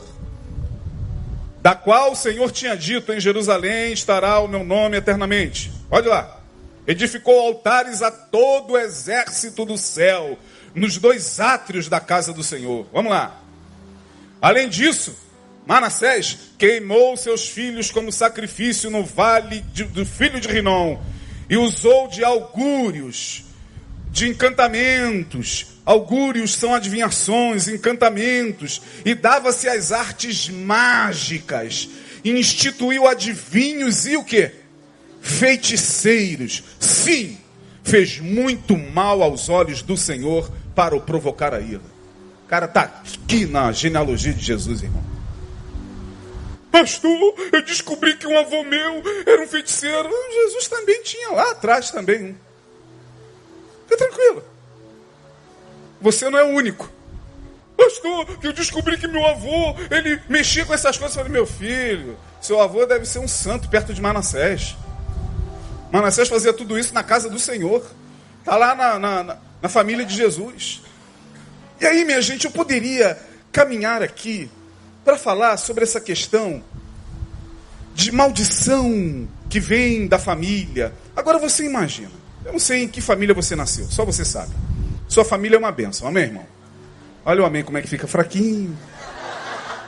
[1.65, 5.71] da qual o Senhor tinha dito: em Jerusalém estará o meu nome eternamente.
[5.89, 6.39] Olha lá.
[6.85, 10.37] Edificou altares a todo o exército do céu,
[10.75, 12.87] nos dois átrios da casa do Senhor.
[12.93, 13.41] Vamos lá.
[14.39, 15.17] Além disso,
[15.65, 21.01] Manassés queimou seus filhos como sacrifício no vale de, do filho de Rinom
[21.49, 23.43] e usou de augúrios
[24.11, 25.65] de encantamentos.
[25.85, 31.87] Augúrios são adivinhações, encantamentos, e dava-se às artes mágicas,
[32.23, 34.51] e instituiu adivinhos e o que?
[35.21, 36.63] Feiticeiros.
[36.79, 37.37] Sim,
[37.83, 41.81] fez muito mal aos olhos do Senhor para o provocar a ira.
[42.45, 45.03] O cara está aqui na genealogia de Jesus, irmão.
[46.71, 50.09] Pastor, eu descobri que um avô meu era um feiticeiro.
[50.31, 52.35] Jesus também tinha lá atrás também um.
[53.87, 54.54] Fica tranquilo.
[56.01, 56.89] Você não é o único.
[57.77, 61.15] Pastor, que eu descobri que meu avô, ele mexia com essas coisas.
[61.15, 64.75] Eu falei, meu filho, seu avô deve ser um santo perto de Manassés.
[65.91, 67.83] Manassés fazia tudo isso na casa do Senhor.
[68.39, 70.81] Está lá na, na, na família de Jesus.
[71.79, 73.17] E aí, minha gente, eu poderia
[73.51, 74.49] caminhar aqui
[75.03, 76.63] para falar sobre essa questão
[77.93, 80.93] de maldição que vem da família.
[81.15, 82.11] Agora você imagina.
[82.43, 84.51] Eu não sei em que família você nasceu, só você sabe.
[85.15, 86.45] Sua família é uma benção, amém, irmão?
[87.23, 88.77] Olha o amém como é que fica fraquinho.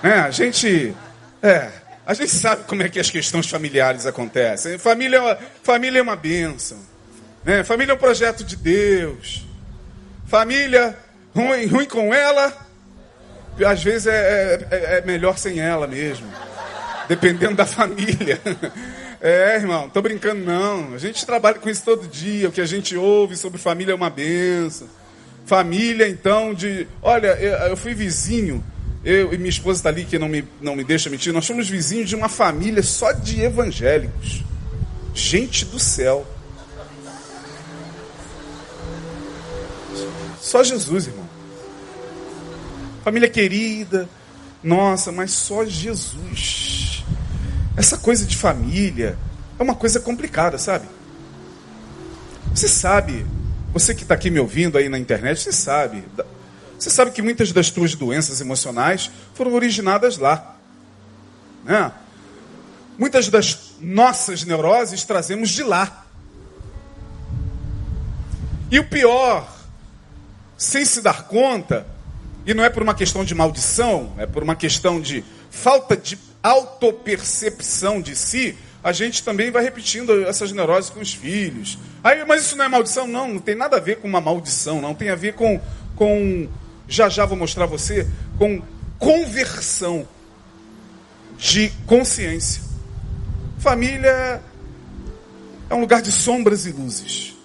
[0.02, 0.96] É, a gente.
[1.44, 1.70] É,
[2.06, 4.78] a gente sabe como é que as questões familiares acontecem.
[4.78, 6.78] Família, é família é uma benção.
[7.44, 7.62] Né?
[7.66, 9.46] Família é um projeto de Deus.
[10.26, 10.98] Família,
[11.36, 12.56] ruim, ruim com ela,
[13.68, 16.26] às vezes é, é, é melhor sem ela mesmo.
[17.10, 18.40] Dependendo da família.
[19.20, 20.94] É, irmão, tô brincando não.
[20.94, 22.48] A gente trabalha com isso todo dia.
[22.48, 24.88] O que a gente ouve sobre família é uma benção.
[25.48, 26.86] Família, então, de.
[27.02, 27.28] Olha,
[27.70, 28.62] eu fui vizinho.
[29.04, 31.32] Eu e minha esposa está ali, que não me, não me deixa mentir.
[31.32, 34.44] Nós somos vizinhos de uma família só de evangélicos.
[35.14, 36.28] Gente do céu.
[40.42, 41.30] Só Jesus, irmão.
[43.06, 44.10] Família querida.
[44.62, 47.06] Nossa, mas só Jesus.
[47.78, 49.18] Essa coisa de família
[49.58, 50.86] é uma coisa complicada, sabe?
[52.54, 53.26] Você sabe,
[53.80, 56.04] você que está aqui me ouvindo aí na internet, você sabe.
[56.80, 60.56] Você sabe que muitas das tuas doenças emocionais foram originadas lá.
[61.64, 61.92] Né?
[62.98, 66.06] Muitas das nossas neuroses trazemos de lá.
[68.72, 69.48] E o pior,
[70.58, 71.86] sem se dar conta,
[72.46, 76.18] e não é por uma questão de maldição, é por uma questão de falta de
[76.42, 81.78] autopercepção de si, a gente também vai repetindo essas neuroses com os filhos.
[82.04, 83.08] Aí, mas isso não é maldição?
[83.08, 84.94] Não, não tem nada a ver com uma maldição, não.
[84.94, 85.60] Tem a ver com,
[85.96, 86.48] com
[86.88, 88.62] já já vou mostrar você, com
[88.98, 90.08] conversão
[91.38, 92.62] de consciência.
[93.60, 94.42] Família
[95.70, 97.36] é um lugar de sombras e luzes.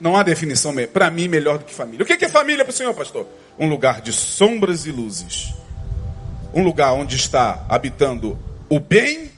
[0.00, 2.02] Não há definição para mim melhor do que família.
[2.02, 3.26] O que é família para o senhor, pastor?
[3.58, 5.54] Um lugar de sombras e luzes.
[6.52, 8.38] Um lugar onde está habitando
[8.72, 9.30] o bem,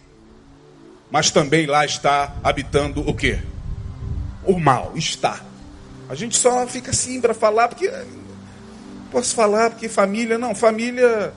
[1.10, 3.40] mas também lá está habitando o quê?
[4.44, 4.92] O mal.
[4.94, 5.40] Está.
[6.08, 7.92] A gente só fica assim para falar porque
[9.10, 11.34] posso falar porque família, não, família,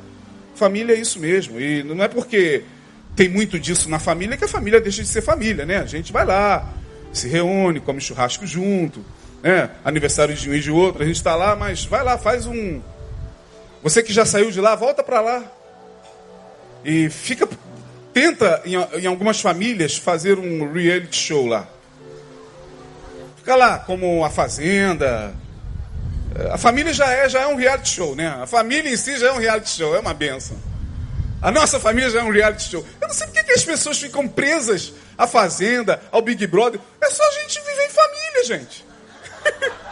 [0.54, 1.60] família é isso mesmo.
[1.60, 2.66] E não é porque
[3.16, 5.78] tem muito disso na família que a família deixa de ser família, né?
[5.78, 6.72] A gente vai lá,
[7.12, 9.04] se reúne, come churrasco junto,
[9.42, 9.72] né?
[9.84, 12.80] Aniversário de um e de outro, a gente está lá, mas vai lá, faz um.
[13.82, 15.44] Você que já saiu de lá, volta para lá.
[16.86, 17.50] E fica.
[18.18, 21.68] Tenta, em, em algumas famílias, fazer um reality show lá.
[23.36, 25.36] Fica lá, como a Fazenda.
[26.52, 28.30] A família já é, já é um reality show, né?
[28.42, 30.58] A família em si já é um reality show, é uma benção.
[31.40, 32.84] A nossa família já é um reality show.
[33.00, 36.82] Eu não sei porque que as pessoas ficam presas à Fazenda, ao Big Brother.
[37.00, 38.86] É só a gente viver em família, gente.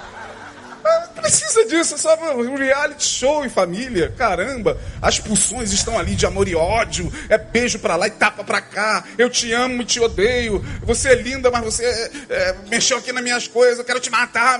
[1.26, 4.14] Precisa disso, é só um reality show em família.
[4.16, 7.12] Caramba, as pulsões estão ali de amor e ódio.
[7.28, 9.04] É beijo pra lá e tapa pra cá.
[9.18, 10.64] Eu te amo e te odeio.
[10.84, 13.80] Você é linda, mas você é, é, mexeu aqui nas minhas coisas.
[13.80, 14.60] Eu quero te matar.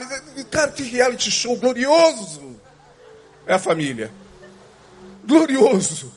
[0.50, 2.60] Cara, que reality show glorioso.
[3.46, 4.10] É a família.
[5.24, 6.12] Glorioso.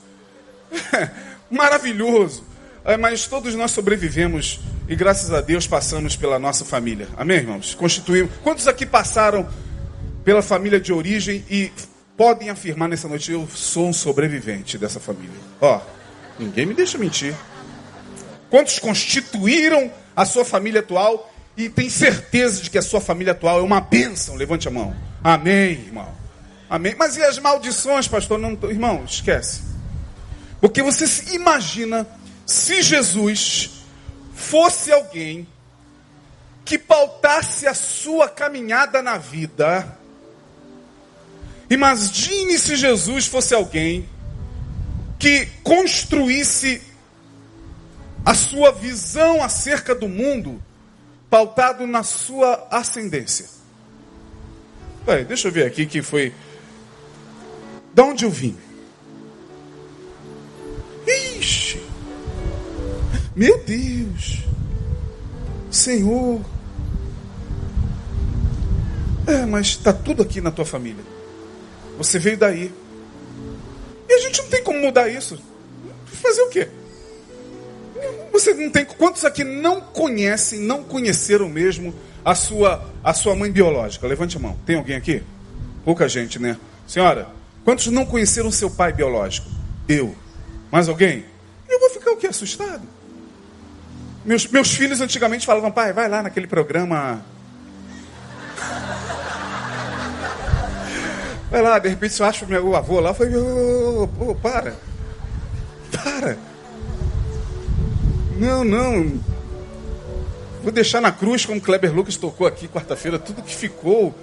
[1.51, 2.43] Maravilhoso.
[2.87, 7.07] É, mas todos nós sobrevivemos e graças a Deus passamos pela nossa família.
[7.19, 7.75] Amém, irmãos?
[7.75, 8.33] Constituímos.
[8.43, 9.47] Quantos aqui passaram
[10.29, 11.73] pela família de origem e
[12.15, 15.35] podem afirmar nessa noite: eu sou um sobrevivente dessa família?
[15.59, 15.81] Ó,
[16.39, 17.35] ninguém me deixa mentir.
[18.51, 23.61] Quantos constituíram a sua família atual e tem certeza de que a sua família atual
[23.61, 24.35] é uma bênção?
[24.35, 24.95] Levante a mão.
[25.25, 26.15] Amém, irmão.
[26.69, 26.95] Amém.
[26.99, 28.39] Mas e as maldições, pastor?
[28.39, 29.63] Não, irmão, esquece.
[30.61, 32.07] Porque você se imagina
[32.45, 33.71] se Jesus
[34.35, 35.49] fosse alguém
[36.67, 39.98] que pautasse a sua caminhada na vida.
[41.71, 44.09] Imagine se Jesus fosse alguém
[45.19, 46.81] que construísse
[48.25, 50.63] a sua visão acerca do mundo
[51.29, 53.47] pautado na sua ascendência.
[55.05, 56.33] Peraí, deixa eu ver aqui que foi.
[57.95, 58.57] De onde eu vim?
[61.07, 61.83] Ixi!
[63.35, 64.45] Meu Deus!
[65.71, 66.41] Senhor!
[69.27, 71.05] É, mas está tudo aqui na tua família.
[71.99, 72.73] Você veio daí.
[74.09, 75.39] E a gente não tem como mudar isso.
[76.07, 76.69] Fazer o quê?
[78.33, 78.85] Você não tem.
[78.85, 84.07] Quantos aqui não conhecem, não conheceram mesmo a sua, a sua mãe biológica?
[84.07, 84.57] Levante a mão.
[84.65, 85.23] Tem alguém aqui?
[85.85, 86.57] Pouca gente, né?
[86.87, 87.29] Senhora,
[87.65, 89.49] quantos não conheceram seu pai biológico?
[89.89, 90.15] Eu.
[90.71, 91.25] Mais alguém?
[91.69, 92.29] Eu vou ficar o quê?
[92.29, 92.83] Assustado.
[94.25, 97.25] Meus, meus filhos antigamente falavam, pai, vai lá naquele programa.
[101.51, 104.77] Vai lá, de repente você acha o meu avô lá, foi, oh, para.
[105.91, 106.39] Para.
[108.37, 109.19] Não, não.
[110.63, 114.15] Vou deixar na cruz, como Kleber Lucas tocou aqui quarta-feira, tudo que ficou,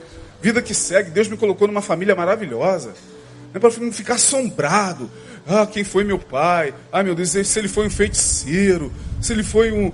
[0.42, 1.10] vida que segue.
[1.10, 2.90] Deus me colocou numa família maravilhosa.
[3.54, 5.10] Não é para ficar assombrado.
[5.48, 6.74] Ah, quem foi meu pai?
[6.92, 9.92] Ah, meu Deus, se ele foi um feiticeiro, se ele foi um,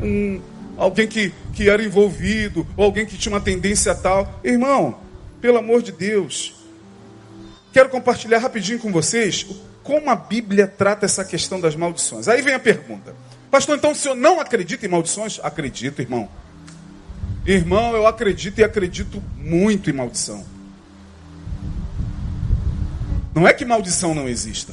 [0.00, 0.40] um
[0.76, 4.40] alguém que, que era envolvido, ou alguém que tinha uma tendência tal.
[4.42, 4.98] Irmão,
[5.40, 6.54] pelo amor de Deus,
[7.72, 9.46] quero compartilhar rapidinho com vocês
[9.82, 12.28] como a Bíblia trata essa questão das maldições.
[12.28, 13.14] Aí vem a pergunta.
[13.50, 15.40] Pastor, então o senhor não acredita em maldições?
[15.42, 16.28] Acredito, irmão.
[17.44, 20.44] Irmão, eu acredito e acredito muito em maldição.
[23.34, 24.72] Não é que maldição não exista.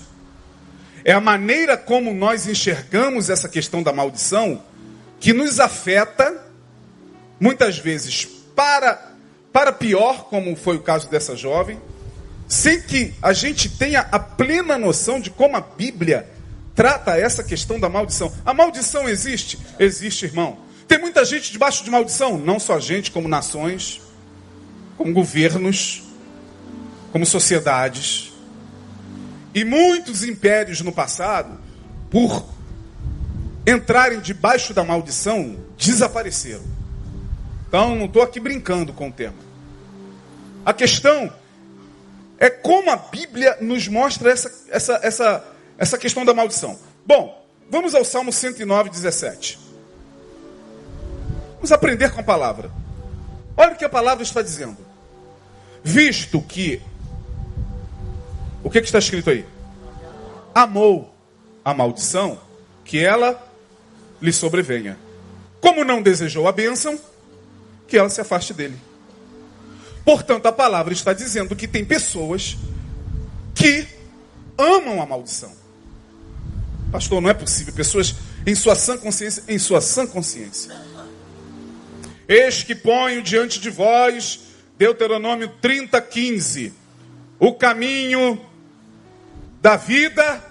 [1.04, 4.62] É a maneira como nós enxergamos essa questão da maldição
[5.20, 6.46] que nos afeta,
[7.40, 9.14] muitas vezes para,
[9.54, 11.80] para pior, como foi o caso dessa jovem,
[12.48, 16.30] sem que a gente tenha a plena noção de como a Bíblia
[16.74, 18.32] trata essa questão da maldição.
[18.46, 19.60] A maldição existe?
[19.80, 20.60] Existe, irmão.
[20.88, 22.38] Tem muita gente debaixo de maldição?
[22.38, 24.00] Não só gente, como nações,
[24.96, 26.04] como governos,
[27.12, 28.32] como sociedades.
[29.54, 31.60] E muitos impérios no passado,
[32.10, 32.46] por
[33.66, 36.64] entrarem debaixo da maldição, desapareceram.
[37.68, 39.36] Então, não estou aqui brincando com o tema.
[40.66, 41.34] A questão
[42.40, 45.46] é como a Bíblia nos mostra essa, essa, essa,
[45.78, 46.78] essa questão da maldição.
[47.06, 49.60] Bom, vamos ao Salmo 109, 17.
[51.56, 52.72] Vamos aprender com a palavra.
[53.56, 54.78] Olha o que a palavra está dizendo.
[55.84, 56.82] Visto que
[58.64, 59.46] o que, que está escrito aí?
[60.54, 61.14] Amou
[61.64, 62.40] a maldição,
[62.84, 63.42] que ela
[64.22, 64.98] lhe sobrevenha.
[65.62, 67.00] Como não desejou a bênção,
[67.88, 68.78] que ela se afaste dele.
[70.08, 72.56] Portanto, a palavra está dizendo que tem pessoas
[73.54, 73.86] que
[74.58, 75.52] amam a maldição.
[76.90, 77.74] Pastor, não é possível.
[77.74, 78.16] Pessoas
[78.46, 80.74] em sua sã consciência, em sua sã consciência.
[82.26, 84.40] Eis que ponho diante de vós,
[84.78, 86.74] Deuteronômio 30, 15,
[87.38, 88.40] o caminho
[89.62, 90.42] da vida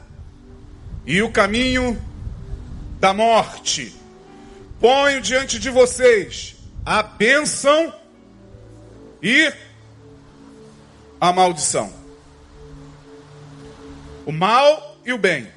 [1.06, 1.98] e o caminho
[3.00, 3.96] da morte.
[4.78, 7.90] Ponho diante de vocês a bênção
[9.26, 9.52] e
[11.20, 11.92] a maldição.
[14.24, 15.48] O mal e o bem.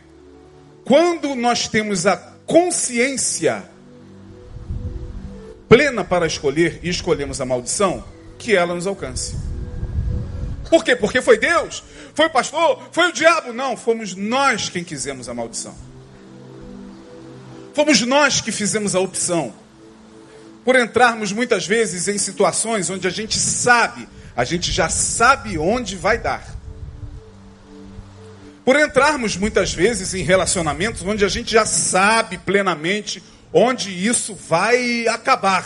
[0.84, 3.63] Quando nós temos a consciência
[5.67, 8.03] plena para escolher e escolhemos a maldição,
[8.39, 9.36] que ela nos alcance.
[10.67, 10.95] Por quê?
[10.95, 11.84] Porque foi Deus?
[12.15, 12.89] Foi o pastor?
[12.91, 13.53] Foi o diabo?
[13.53, 15.75] Não, fomos nós quem quisemos a maldição.
[17.75, 19.53] Fomos nós que fizemos a opção.
[20.69, 25.95] Por entrarmos muitas vezes em situações onde a gente sabe, a gente já sabe onde
[25.95, 26.47] vai dar.
[28.63, 35.08] Por entrarmos muitas vezes em relacionamentos onde a gente já sabe plenamente onde isso vai
[35.08, 35.65] acabar.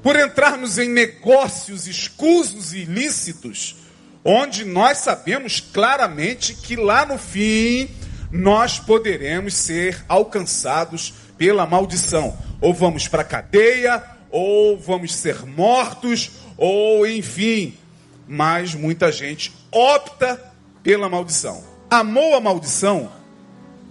[0.00, 3.78] Por entrarmos em negócios escusos e ilícitos,
[4.24, 7.90] onde nós sabemos claramente que lá no fim
[8.30, 12.36] nós poderemos ser alcançados pela maldição.
[12.60, 17.74] Ou vamos para a cadeia, ou vamos ser mortos, ou enfim.
[18.28, 20.38] Mas muita gente opta
[20.82, 21.64] pela maldição.
[21.88, 23.10] Amou a maldição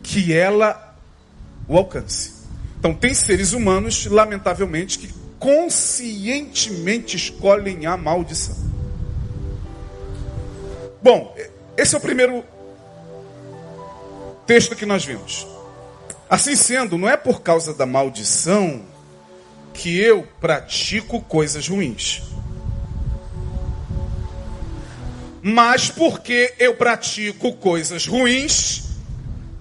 [0.03, 0.95] que ela
[1.67, 2.33] o alcance.
[2.79, 8.55] Então, tem seres humanos, lamentavelmente, que conscientemente escolhem a maldição.
[11.01, 11.35] Bom,
[11.75, 12.43] esse é o primeiro
[14.45, 15.47] texto que nós vimos.
[16.29, 18.85] Assim sendo, não é por causa da maldição
[19.73, 22.21] que eu pratico coisas ruins.
[25.41, 28.83] Mas porque eu pratico coisas ruins,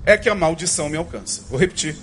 [0.04, 1.42] é que a maldição me alcança.
[1.48, 1.96] Vou repetir.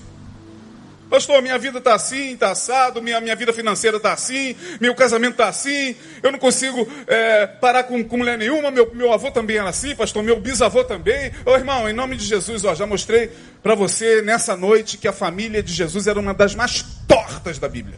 [1.09, 5.33] Pastor, minha vida está assim, está assado, minha, minha vida financeira está assim, meu casamento
[5.33, 9.57] está assim, eu não consigo é, parar com, com mulher nenhuma, meu, meu avô também
[9.57, 11.31] era assim, pastor, meu bisavô também.
[11.45, 15.13] Ô irmão, em nome de Jesus, ó, já mostrei para você nessa noite que a
[15.13, 17.97] família de Jesus era uma das mais tortas da Bíblia.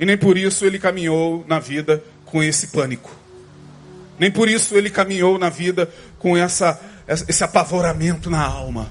[0.00, 3.10] E nem por isso ele caminhou na vida com esse pânico.
[4.18, 8.90] Nem por isso ele caminhou na vida com essa, esse apavoramento na alma.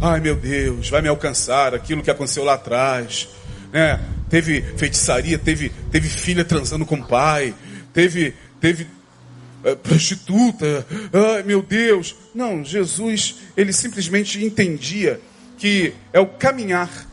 [0.00, 3.28] Ai meu Deus, vai me alcançar aquilo que aconteceu lá atrás.
[3.72, 4.00] Né?
[4.30, 7.52] Teve feitiçaria, teve, teve filha transando com o pai,
[7.92, 8.86] teve, teve
[9.64, 10.86] é, prostituta.
[11.12, 12.14] Ai meu Deus.
[12.32, 15.20] Não, Jesus, ele simplesmente entendia
[15.56, 17.08] que é o caminhar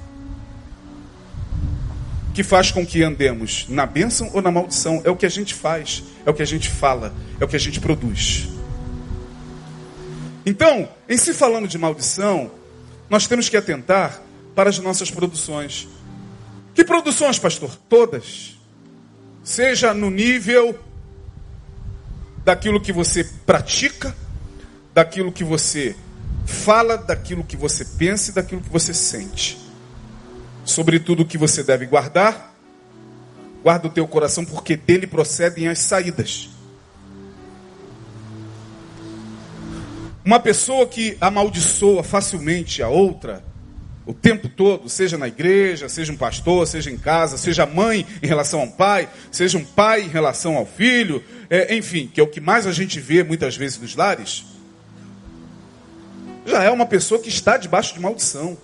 [2.35, 5.01] que faz com que andemos na bênção ou na maldição.
[5.05, 7.55] É o que a gente faz, é o que a gente fala, é o que
[7.55, 8.49] a gente produz.
[10.45, 12.51] Então, em se falando de maldição,
[13.09, 14.21] nós temos que atentar
[14.55, 15.87] para as nossas produções.
[16.73, 17.75] Que produções, pastor?
[17.87, 18.57] Todas.
[19.43, 20.79] Seja no nível
[22.43, 24.15] daquilo que você pratica,
[24.93, 25.95] daquilo que você
[26.45, 29.57] fala, daquilo que você pensa e daquilo que você sente.
[30.63, 32.55] Sobretudo o que você deve guardar,
[33.61, 36.49] guarda o teu coração, porque dele procedem as saídas.
[40.25, 43.43] Uma pessoa que amaldiçoa facilmente a outra,
[44.07, 48.25] o tempo todo, seja na igreja, seja um pastor, seja em casa, seja mãe em
[48.27, 52.23] relação a um pai, seja um pai em relação ao filho, é, enfim, que é
[52.23, 54.45] o que mais a gente vê muitas vezes nos lares,
[56.45, 58.57] já é uma pessoa que está debaixo de maldição.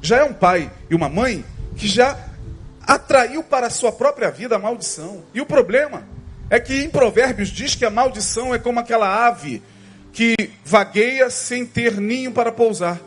[0.00, 1.44] Já é um pai e uma mãe
[1.76, 2.18] que já
[2.86, 5.22] atraiu para a sua própria vida a maldição.
[5.32, 6.02] E o problema
[6.50, 9.62] é que em Provérbios diz que a maldição é como aquela ave
[10.12, 10.34] que
[10.64, 13.00] vagueia sem ter ninho para pousar.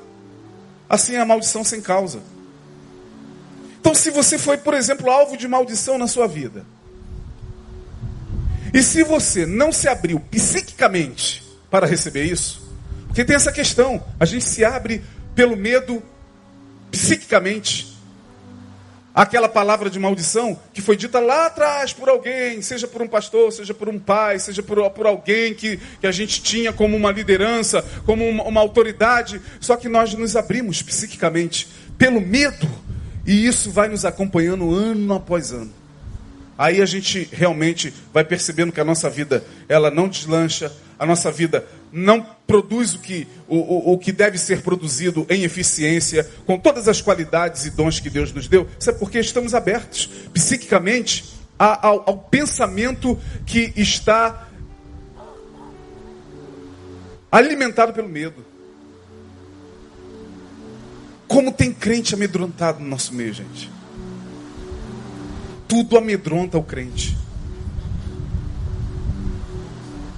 [0.90, 2.22] Assim é a maldição sem causa.
[3.80, 6.66] Então, se você foi, por exemplo, alvo de maldição na sua vida,
[8.74, 12.68] e se você não se abriu psiquicamente para receber isso,
[13.08, 15.04] porque tem essa questão, a gente se abre
[15.34, 16.04] pelo medo
[16.92, 17.95] psiquicamente
[19.16, 23.50] aquela palavra de maldição que foi dita lá atrás por alguém, seja por um pastor,
[23.54, 27.14] seja por um pai, seja por, por alguém que, que a gente tinha como uma
[27.14, 32.70] liderança, como uma, uma autoridade, só que nós nos abrimos psiquicamente pelo medo
[33.26, 35.72] e isso vai nos acompanhando ano após ano.
[36.58, 41.32] Aí a gente realmente vai percebendo que a nossa vida ela não deslancha, a nossa
[41.32, 46.60] vida não produz o que, o, o, o, que deve ser produzido em eficiência, com
[46.60, 51.24] todas as qualidades e dons que Deus nos deu, isso é porque estamos abertos psiquicamente
[51.58, 54.50] ao, ao pensamento que está
[57.32, 58.46] alimentado pelo medo.
[61.30, 63.72] Como tem crente amedrontado no nosso meio, gente.
[65.66, 67.18] Tudo amedronta o crente.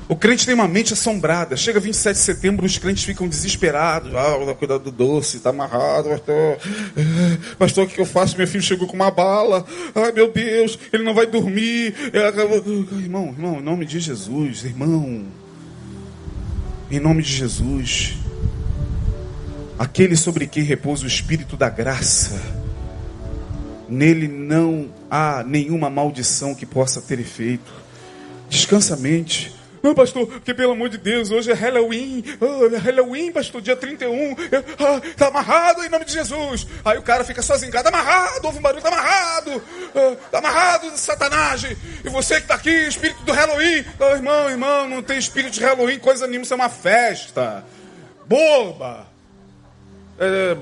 [0.09, 1.57] O crente tem uma mente assombrada.
[1.57, 4.15] Chega 27 de setembro, os crentes ficam desesperados.
[4.15, 6.57] Ah, vou cuidar do doce, está amarrado, pastor.
[7.59, 8.37] Pastor, o que eu faço?
[8.37, 9.65] Meu filho chegou com uma bala.
[9.93, 11.93] Ai, meu Deus, ele não vai dormir.
[13.03, 15.25] Irmão, irmão, em nome de Jesus, irmão.
[16.89, 18.13] Em nome de Jesus.
[19.77, 22.41] Aquele sobre quem repousa o Espírito da graça.
[23.89, 27.73] Nele não há nenhuma maldição que possa ter efeito.
[28.49, 29.56] Descansa a mente.
[29.81, 32.23] Não, pastor, porque pelo amor de Deus, hoje é Halloween.
[32.39, 34.35] Oh, é Halloween, pastor, dia 31.
[34.79, 36.67] Ah, tá amarrado em nome de Jesus.
[36.83, 39.63] Aí o cara fica sozinho, cara, tá amarrado, ouve um barulho, tá amarrado.
[39.95, 41.63] Ah, tá amarrado, Satanás.
[42.03, 43.85] E você que tá aqui, espírito do Halloween.
[43.99, 47.65] Oh, irmão, irmão, não tem espírito de Halloween, coisa nenhuma, isso é uma festa.
[48.25, 49.07] Boba.
[50.19, 50.55] É,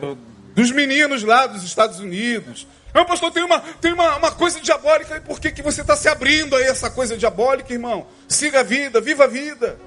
[0.55, 2.65] dos meninos lá dos Estados Unidos.
[2.93, 5.17] Meu pastor, tem uma, tem uma, uma coisa diabólica.
[5.17, 8.07] E por que, que você está se abrindo a essa coisa diabólica, irmão?
[8.27, 9.77] Siga a vida, viva a vida.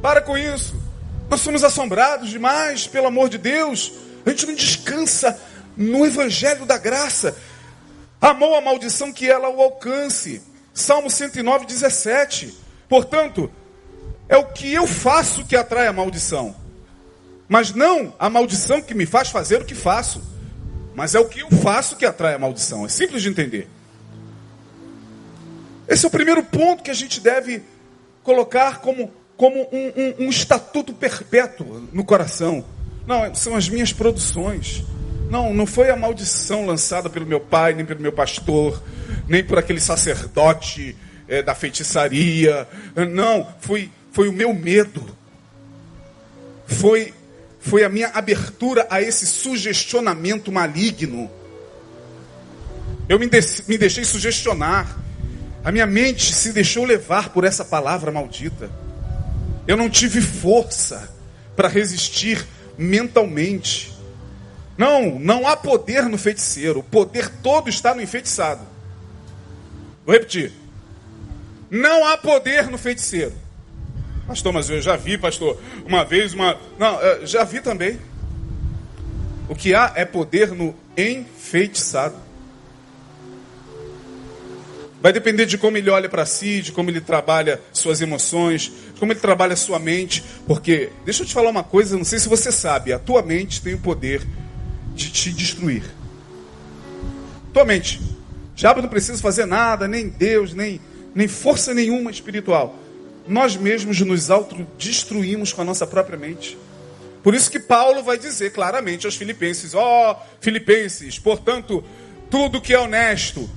[0.00, 0.80] Para com isso.
[1.28, 3.92] Nós somos assombrados demais, pelo amor de Deus.
[4.24, 5.36] A gente não descansa
[5.76, 7.36] no Evangelho da graça.
[8.20, 10.40] Amou a maldição que ela o alcance.
[10.72, 12.56] Salmo 109, 17.
[12.88, 13.50] Portanto,
[14.28, 16.54] é o que eu faço que atrai a maldição.
[17.48, 20.22] Mas não a maldição que me faz fazer o que faço.
[20.94, 22.84] Mas é o que eu faço que atrai a maldição.
[22.84, 23.68] É simples de entender.
[25.86, 27.62] Esse é o primeiro ponto que a gente deve
[28.22, 32.64] colocar como, como um, um, um estatuto perpétuo no coração.
[33.06, 34.82] Não, são as minhas produções.
[35.30, 38.82] Não, não foi a maldição lançada pelo meu pai, nem pelo meu pastor,
[39.28, 40.96] nem por aquele sacerdote
[41.28, 42.66] é, da feitiçaria.
[43.12, 45.04] Não, foi, foi o meu medo.
[46.66, 47.14] Foi
[47.68, 51.28] foi a minha abertura a esse sugestionamento maligno.
[53.08, 54.96] Eu me, de me deixei sugestionar.
[55.64, 58.70] A minha mente se deixou levar por essa palavra maldita.
[59.66, 61.12] Eu não tive força
[61.56, 62.46] para resistir
[62.78, 63.92] mentalmente.
[64.78, 66.80] Não, não há poder no feiticeiro.
[66.80, 68.62] O poder todo está no enfeitiçado.
[70.04, 70.52] Vou repetir.
[71.68, 73.32] Não há poder no feiticeiro.
[74.26, 75.56] Pastor, mas eu já vi, pastor,
[75.86, 76.58] uma vez, uma.
[76.78, 77.98] Não, já vi também.
[79.48, 82.16] O que há é poder no enfeitiçado.
[85.00, 88.98] Vai depender de como ele olha para si, de como ele trabalha suas emoções, de
[88.98, 90.24] como ele trabalha sua mente.
[90.44, 93.62] Porque, deixa eu te falar uma coisa, não sei se você sabe, a tua mente
[93.62, 94.26] tem o poder
[94.96, 95.84] de te destruir.
[97.52, 98.00] Tua mente.
[98.56, 100.80] Diabo não precisa fazer nada, nem Deus, nem,
[101.14, 102.85] nem força nenhuma espiritual
[103.26, 106.56] nós mesmos nos autodestruímos com a nossa própria mente.
[107.22, 111.82] Por isso que Paulo vai dizer claramente aos filipenses: ó, oh, filipenses, portanto,
[112.30, 113.48] tudo que é honesto,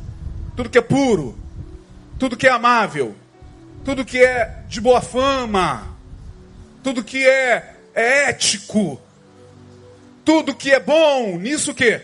[0.56, 1.38] tudo que é puro,
[2.18, 3.16] tudo que é amável,
[3.86, 5.96] tudo que é de boa fama,
[6.84, 9.00] tudo que é, é ético,
[10.26, 12.02] tudo que é bom, nisso que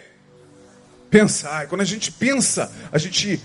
[1.09, 1.67] pensar.
[1.67, 3.41] Quando a gente pensa, a gente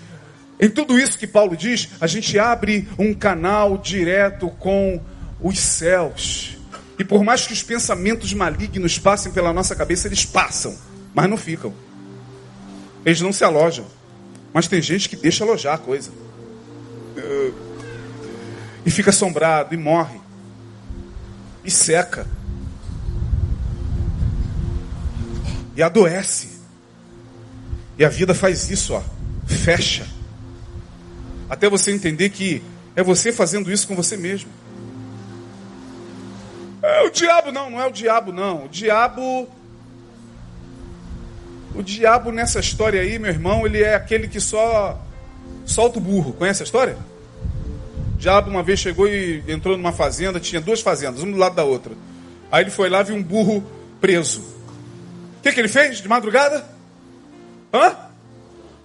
[0.61, 5.01] em tudo isso que Paulo diz, a gente abre um canal direto com
[5.41, 6.59] os céus.
[6.99, 10.77] E por mais que os pensamentos malignos passem pela nossa cabeça, eles passam,
[11.15, 11.73] mas não ficam.
[13.07, 13.87] Eles não se alojam.
[14.53, 16.11] Mas tem gente que deixa alojar a coisa.
[18.85, 20.21] E fica assombrado, e morre.
[21.65, 22.27] E seca.
[25.75, 26.61] E adoece.
[27.99, 29.03] E a vida faz isso, ó.
[29.47, 30.20] Fecha.
[31.51, 32.63] Até você entender que
[32.95, 34.49] é você fazendo isso com você mesmo.
[36.81, 38.67] É o diabo, não, não é o diabo, não.
[38.67, 39.49] O diabo.
[41.75, 44.99] O diabo nessa história aí, meu irmão, ele é aquele que só
[45.67, 46.33] solta o burro.
[46.33, 46.97] Conhece a história?
[48.15, 51.57] O diabo uma vez chegou e entrou numa fazenda, tinha duas fazendas, uma do lado
[51.57, 51.93] da outra.
[52.51, 53.65] Aí ele foi lá e viu um burro
[54.01, 54.41] preso.
[54.41, 56.65] O que, que ele fez de madrugada?
[57.73, 58.10] Hã?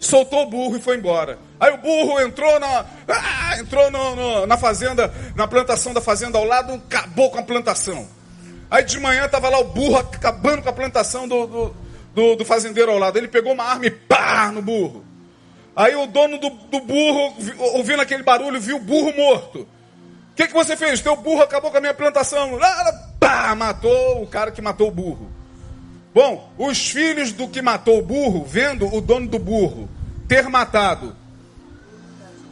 [0.06, 1.40] Soltou o burro e foi embora.
[1.60, 6.38] Aí o burro entrou na, ah, entrou no, no, na fazenda, na plantação da fazenda
[6.38, 8.08] ao lado, acabou com a plantação.
[8.70, 11.76] Aí de manhã estava lá o burro acabando com a plantação do, do,
[12.14, 13.18] do, do, fazendeiro ao lado.
[13.18, 15.04] Ele pegou uma arma e pá no burro.
[15.76, 17.36] Aí o dono do, do burro,
[17.74, 19.62] ouvindo aquele barulho, viu o burro morto.
[19.62, 21.02] O que, que você fez?
[21.02, 22.60] Teu burro acabou com a minha plantação.
[23.20, 25.32] Pá, matou o cara que matou o burro.
[26.14, 29.90] Bom, os filhos do que matou o burro, vendo o dono do burro
[30.28, 31.16] ter matado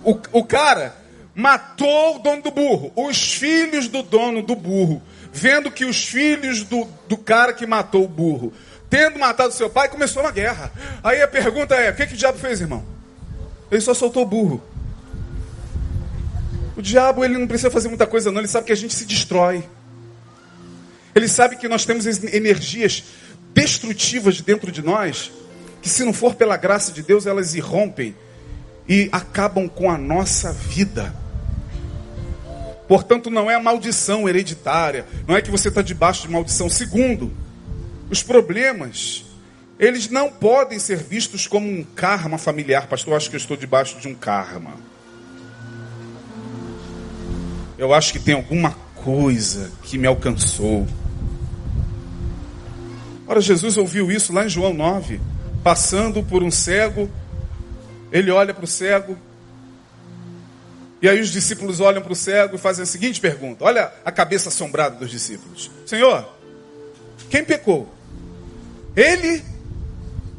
[0.03, 0.95] o, o cara,
[1.33, 2.91] matou o dono do burro.
[2.95, 5.01] Os filhos do dono do burro,
[5.31, 8.53] vendo que os filhos do, do cara que matou o burro,
[8.89, 10.71] tendo matado seu pai, começou uma guerra.
[11.03, 12.83] Aí a pergunta é: o que, que o diabo fez, irmão?
[13.71, 14.61] Ele só soltou o burro.
[16.75, 18.39] O diabo ele não precisa fazer muita coisa, não.
[18.39, 19.63] Ele sabe que a gente se destrói.
[21.15, 23.03] Ele sabe que nós temos energias
[23.53, 25.31] destrutivas dentro de nós,
[25.83, 28.15] que se não for pela graça de Deus, elas irrompem
[28.87, 31.13] e acabam com a nossa vida.
[32.87, 36.69] Portanto, não é maldição hereditária, não é que você está debaixo de maldição.
[36.69, 37.33] Segundo,
[38.09, 39.25] os problemas,
[39.77, 42.87] eles não podem ser vistos como um karma familiar.
[42.87, 44.75] Pastor, eu acho que eu estou debaixo de um karma.
[47.77, 50.87] Eu acho que tem alguma coisa que me alcançou.
[53.27, 55.19] Ora, Jesus ouviu isso lá em João 9,
[55.63, 57.09] passando por um cego,
[58.11, 59.17] ele olha para o cego,
[61.01, 64.11] e aí os discípulos olham para o cego e fazem a seguinte pergunta: olha a
[64.11, 66.27] cabeça assombrada dos discípulos: Senhor,
[67.29, 67.93] quem pecou?
[68.95, 69.43] Ele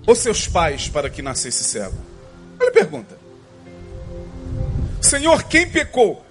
[0.07, 1.97] ou seus pais para que nascesse cego?
[2.61, 3.19] Olha a pergunta.
[5.01, 6.25] Senhor, quem pecou?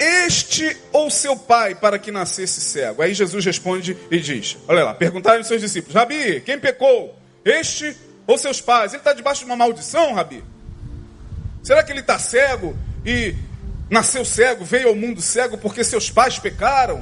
[0.00, 3.02] este ou seu pai para que nascesse cego?
[3.02, 7.19] Aí Jesus responde e diz: Olha lá, perguntaram os seus discípulos: Rabi, quem pecou?
[7.44, 8.92] Este ou seus pais?
[8.92, 10.44] Ele está debaixo de uma maldição, Rabi?
[11.62, 13.34] Será que ele está cego e
[13.88, 17.00] nasceu cego, veio ao mundo cego porque seus pais pecaram?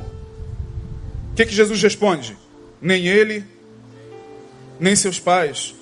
[1.31, 2.37] O que, que Jesus responde?
[2.81, 3.45] Nem ele,
[4.81, 5.75] nem seus pais,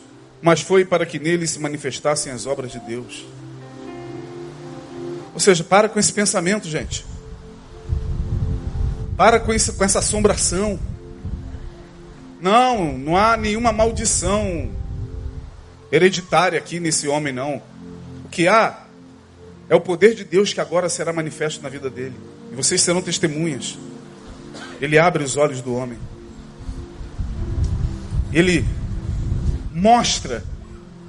[0.43, 3.25] mas foi para que nele se manifestassem as obras de Deus.
[5.33, 7.05] Ou seja, para com esse pensamento, gente.
[9.17, 10.79] Para com, isso, com essa assombração.
[12.47, 14.71] Não, não há nenhuma maldição
[15.91, 17.61] hereditária aqui nesse homem, não.
[18.25, 18.85] O que há
[19.69, 22.15] é o poder de Deus que agora será manifesto na vida dele.
[22.53, 23.77] E vocês serão testemunhas.
[24.81, 25.99] Ele abre os olhos do homem.
[28.33, 28.65] Ele
[29.73, 30.45] mostra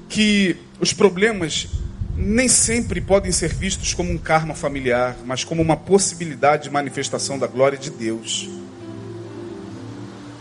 [0.10, 1.68] que os problemas
[2.16, 7.38] nem sempre podem ser vistos como um karma familiar, mas como uma possibilidade de manifestação
[7.38, 8.50] da glória de Deus.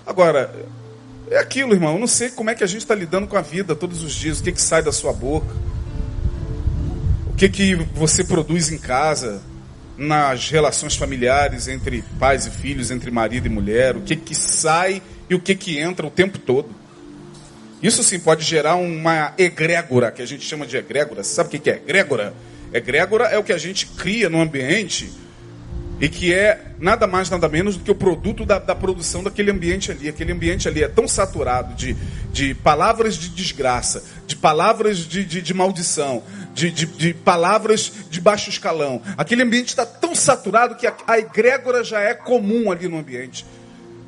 [0.07, 0.67] Agora,
[1.31, 1.95] é aquilo, irmão.
[1.95, 4.15] Eu não sei como é que a gente está lidando com a vida todos os
[4.15, 4.41] dias.
[4.41, 5.55] O que, que sai da sua boca?
[7.29, 9.43] O que, que você produz em casa?
[9.97, 13.97] Nas relações familiares entre pais e filhos, entre marido e mulher?
[13.97, 16.69] O que, que sai e o que, que entra o tempo todo?
[17.83, 21.23] Isso sim pode gerar uma egrégora, que a gente chama de egrégora.
[21.23, 22.35] Sabe o que é egrégora?
[22.73, 25.11] Egrégora é o que a gente cria no ambiente
[25.99, 29.51] e que é nada mais, nada menos do que o produto da, da, produção daquele
[29.51, 30.09] ambiente ali.
[30.09, 31.95] Aquele ambiente ali é tão saturado de,
[32.33, 36.23] de palavras de desgraça, de palavras de, de, de maldição,
[36.53, 39.01] de, de, de, palavras de baixo escalão.
[39.17, 43.47] Aquele ambiente está tão saturado que a, a egrégora já é comum ali no ambiente.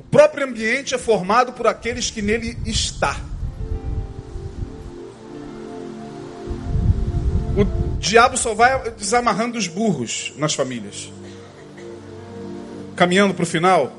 [0.01, 3.18] O próprio ambiente é formado por aqueles que nele está.
[7.57, 11.11] O diabo só vai desamarrando os burros nas famílias.
[12.99, 13.96] Caminhando para o final,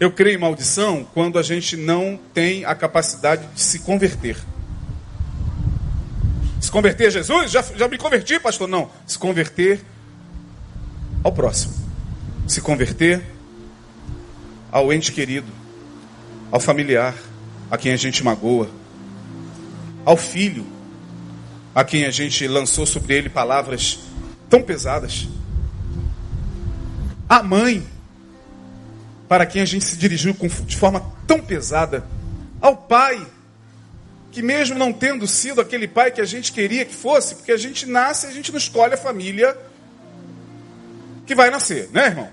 [0.00, 4.34] eu creio em maldição quando a gente não tem a capacidade de se converter.
[6.58, 7.50] Se converter a Jesus?
[7.50, 8.66] Já, já me converti, pastor?
[8.66, 8.88] Não.
[9.06, 9.84] Se converter
[11.22, 11.74] ao próximo.
[12.48, 13.22] Se converter
[14.70, 15.52] ao ente querido,
[16.50, 17.14] ao familiar,
[17.70, 18.70] a quem a gente magoa,
[20.02, 20.64] ao filho,
[21.74, 23.98] a quem a gente lançou sobre ele palavras
[24.48, 25.28] tão pesadas.
[27.32, 27.82] A mãe,
[29.26, 32.04] para quem a gente se dirigiu de forma tão pesada.
[32.60, 33.26] Ao pai,
[34.30, 37.56] que mesmo não tendo sido aquele pai que a gente queria que fosse, porque a
[37.56, 39.56] gente nasce a gente não escolhe a família
[41.24, 42.28] que vai nascer, né, irmão?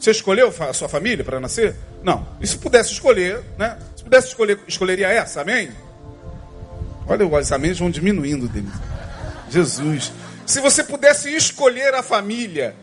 [0.00, 1.76] Você escolheu a sua família para nascer?
[2.02, 2.26] Não.
[2.40, 3.76] E se pudesse escolher, né?
[3.94, 5.70] Se pudesse escolher, escolheria essa, amém?
[7.06, 8.70] Olha, os amém vão diminuindo dele.
[9.50, 10.10] Jesus.
[10.46, 12.74] Se você pudesse escolher a família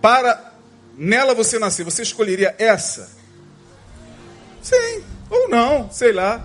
[0.00, 0.52] para
[0.96, 3.10] nela você nascer, você escolheria essa?
[4.62, 6.42] Sim, ou não, sei lá.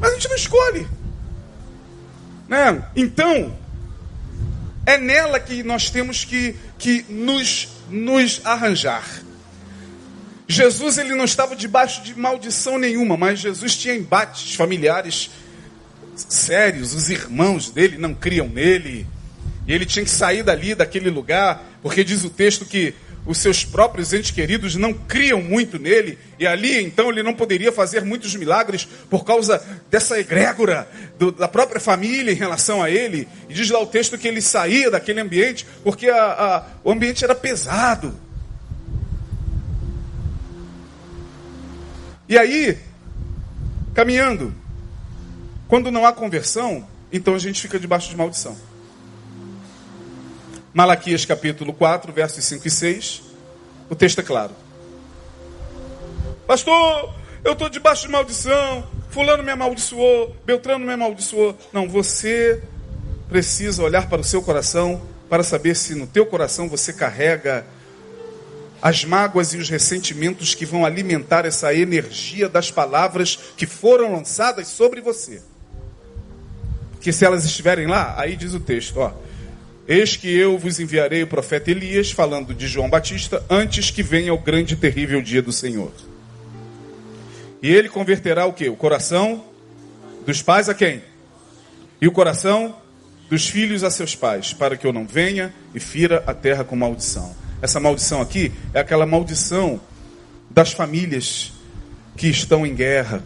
[0.00, 0.86] Mas a gente não escolhe.
[2.48, 2.84] Né?
[2.96, 3.56] Então,
[4.84, 9.22] é nela que nós temos que, que nos, nos arranjar.
[10.48, 15.30] Jesus ele não estava debaixo de maldição nenhuma, mas Jesus tinha embates familiares
[16.14, 16.94] sérios.
[16.94, 19.06] Os irmãos dele não criam nele.
[19.66, 22.94] E ele tinha que sair dali, daquele lugar, porque diz o texto que
[23.24, 27.70] os seus próprios entes queridos não criam muito nele, e ali então ele não poderia
[27.70, 30.88] fazer muitos milagres por causa dessa egrégora
[31.18, 33.28] do, da própria família em relação a ele.
[33.48, 37.22] E diz lá o texto que ele saía daquele ambiente porque a, a, o ambiente
[37.22, 38.12] era pesado.
[42.28, 42.76] E aí,
[43.94, 44.54] caminhando,
[45.68, 48.56] quando não há conversão, então a gente fica debaixo de maldição.
[50.74, 53.22] Malaquias capítulo 4, versos 5 e 6.
[53.90, 54.52] O texto é claro.
[56.46, 57.14] Pastor,
[57.44, 58.86] eu estou debaixo de maldição.
[59.10, 60.34] Fulano me amaldiçoou.
[60.46, 61.54] Beltrano me amaldiçoou.
[61.74, 62.62] Não, você
[63.28, 67.66] precisa olhar para o seu coração para saber se no teu coração você carrega
[68.80, 74.68] as mágoas e os ressentimentos que vão alimentar essa energia das palavras que foram lançadas
[74.68, 75.42] sobre você.
[76.92, 79.12] Porque se elas estiverem lá, aí diz o texto, ó,
[79.86, 84.32] Eis que eu vos enviarei o profeta Elias, falando de João Batista, antes que venha
[84.32, 85.92] o grande e terrível dia do Senhor.
[87.60, 88.68] E ele converterá o que?
[88.68, 89.44] O coração
[90.24, 91.02] dos pais a quem?
[92.00, 92.76] E o coração
[93.28, 96.76] dos filhos a seus pais, para que eu não venha e fira a terra com
[96.76, 97.34] maldição.
[97.60, 99.80] Essa maldição aqui é aquela maldição
[100.50, 101.52] das famílias
[102.16, 103.22] que estão em guerra,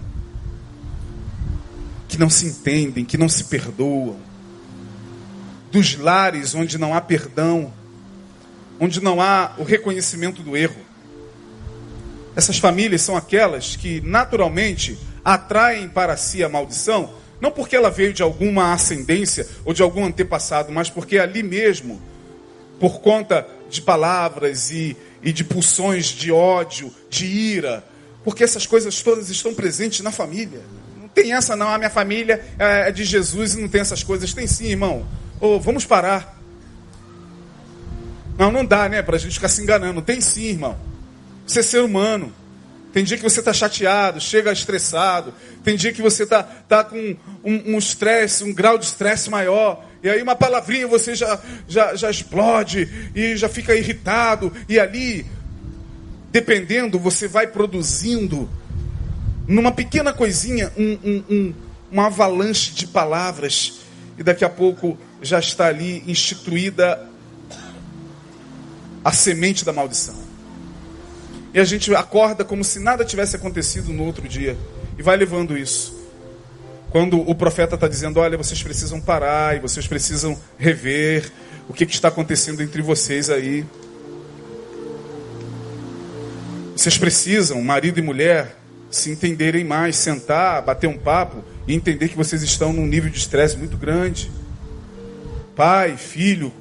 [2.09, 4.26] que não se entendem, que não se perdoam
[5.77, 7.71] dos lares onde não há perdão,
[8.81, 10.81] onde não há o reconhecimento do erro.
[12.35, 17.13] Essas famílias são aquelas que naturalmente atraem para si a maldição,
[17.43, 22.01] não porque ela veio de alguma ascendência ou de algum antepassado, mas porque ali mesmo,
[22.81, 27.85] por conta de palavras e, e de pulsões de ódio, de ira,
[28.25, 30.63] porque essas coisas todas estão presentes na família.
[30.99, 34.33] Não tem essa não, a minha família é de Jesus e não tem essas coisas.
[34.33, 35.07] Tem sim, irmão.
[35.41, 36.37] Oh, vamos parar.
[38.39, 39.03] Não, não dá, né?
[39.03, 40.03] Para a gente ficar se enganando.
[40.03, 40.79] Tem sim, irmão.
[41.47, 42.33] Você é ser humano.
[42.93, 45.35] Tem dia que você está chateado, chega estressado.
[45.63, 47.15] Tem dia que você está tá com
[47.45, 49.85] um estresse, um, um, grau de estresse maior.
[50.03, 54.51] E aí uma palavrinha você já, já, já explode e já fica irritado.
[54.67, 55.27] E ali,
[56.33, 58.49] dependendo, você vai produzindo
[59.47, 61.55] numa pequena coisinha um, um, um,
[61.93, 63.81] uma avalanche de palavras.
[64.19, 67.09] E daqui a pouco já está ali instituída
[69.05, 70.17] a semente da maldição.
[71.55, 74.57] E a gente acorda como se nada tivesse acontecido no outro dia.
[74.99, 75.97] E vai levando isso.
[76.91, 81.31] Quando o profeta está dizendo: Olha, vocês precisam parar e vocês precisam rever
[81.69, 83.65] o que, que está acontecendo entre vocês aí.
[86.77, 88.57] Vocês precisam, marido e mulher,
[88.91, 93.19] se entenderem mais, sentar, bater um papo e entender que vocês estão num nível de
[93.19, 94.31] estresse muito grande
[95.57, 96.53] pai, filho,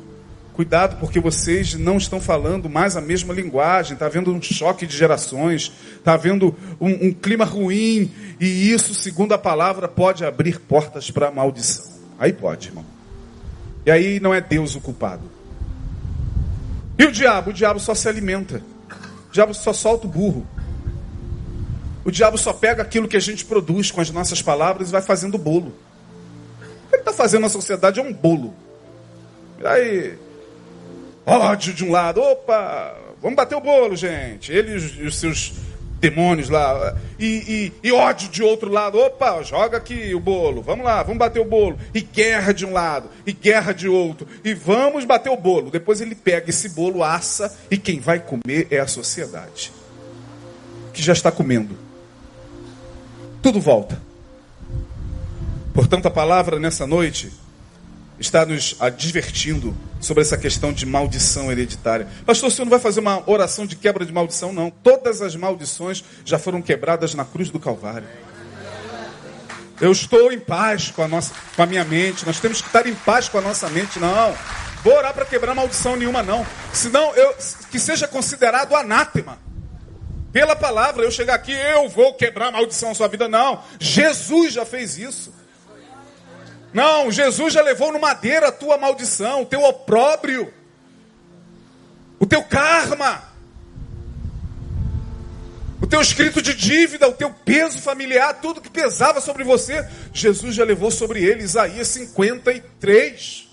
[0.54, 4.96] cuidado porque vocês não estão falando mais a mesma linguagem, está havendo um choque de
[4.96, 11.12] gerações, está havendo um, um, clima ruim, e isso, segundo a palavra, pode abrir portas
[11.12, 11.86] para a maldição.
[12.18, 12.86] Aí pode, irmão.
[13.86, 15.30] E aí não é Deus o culpado.
[16.98, 17.50] E o diabo?
[17.50, 18.64] O diabo só se alimenta.
[19.30, 20.48] O diabo só solta o burro.
[22.06, 25.02] O diabo só pega aquilo que a gente produz com as nossas palavras e vai
[25.02, 25.74] fazendo bolo.
[26.86, 28.54] O que ele está fazendo na sociedade é um bolo.
[29.64, 30.18] Aí,
[31.26, 34.52] ódio de um lado, opa, vamos bater o bolo, gente.
[34.52, 35.54] Ele e os, seus
[36.00, 36.96] demônios lá.
[37.18, 41.18] E, e, e, ódio de outro lado, opa, joga aqui o bolo, vamos lá, vamos
[41.18, 41.78] bater o bolo.
[41.94, 44.28] E guerra de um lado, e guerra de outro.
[44.44, 45.72] E vamos bater o bolo.
[45.72, 49.72] Depois ele pega esse bolo, assa, e quem vai comer é a sociedade.
[50.94, 51.78] Que já está comendo.
[53.42, 54.02] Tudo volta.
[55.74, 57.32] Portanto, a palavra nessa noite
[58.20, 62.08] está nos advertindo sobre essa questão de maldição hereditária.
[62.26, 64.70] Pastor, o senhor não vai fazer uma oração de quebra de maldição, não.
[64.70, 68.08] Todas as maldições já foram quebradas na cruz do Calvário.
[69.80, 72.26] Eu estou em paz com a, nossa, com a minha mente.
[72.26, 74.34] Nós temos que estar em paz com a nossa mente, não.
[74.84, 76.46] Vou orar para quebrar maldição nenhuma, não.
[76.72, 77.36] Senão, eu,
[77.70, 79.38] que seja considerado anátema.
[80.32, 83.28] Pela palavra, eu chegar aqui, eu vou quebrar maldição na sua vida.
[83.28, 83.62] Não.
[83.80, 85.34] Jesus já fez isso.
[86.76, 90.54] Não, Jesus já levou no madeira a tua maldição, o teu opróbrio,
[92.20, 93.24] o teu karma,
[95.82, 100.54] o teu escrito de dívida, o teu peso familiar, tudo que pesava sobre você, Jesus
[100.54, 103.48] já levou sobre ele, Isaías 53.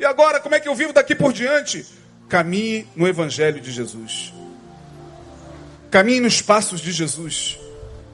[0.00, 1.86] E agora, como é que eu vivo daqui por diante?
[2.28, 4.34] Caminhe no Evangelho de Jesus.
[5.88, 7.60] Caminhe nos passos de Jesus.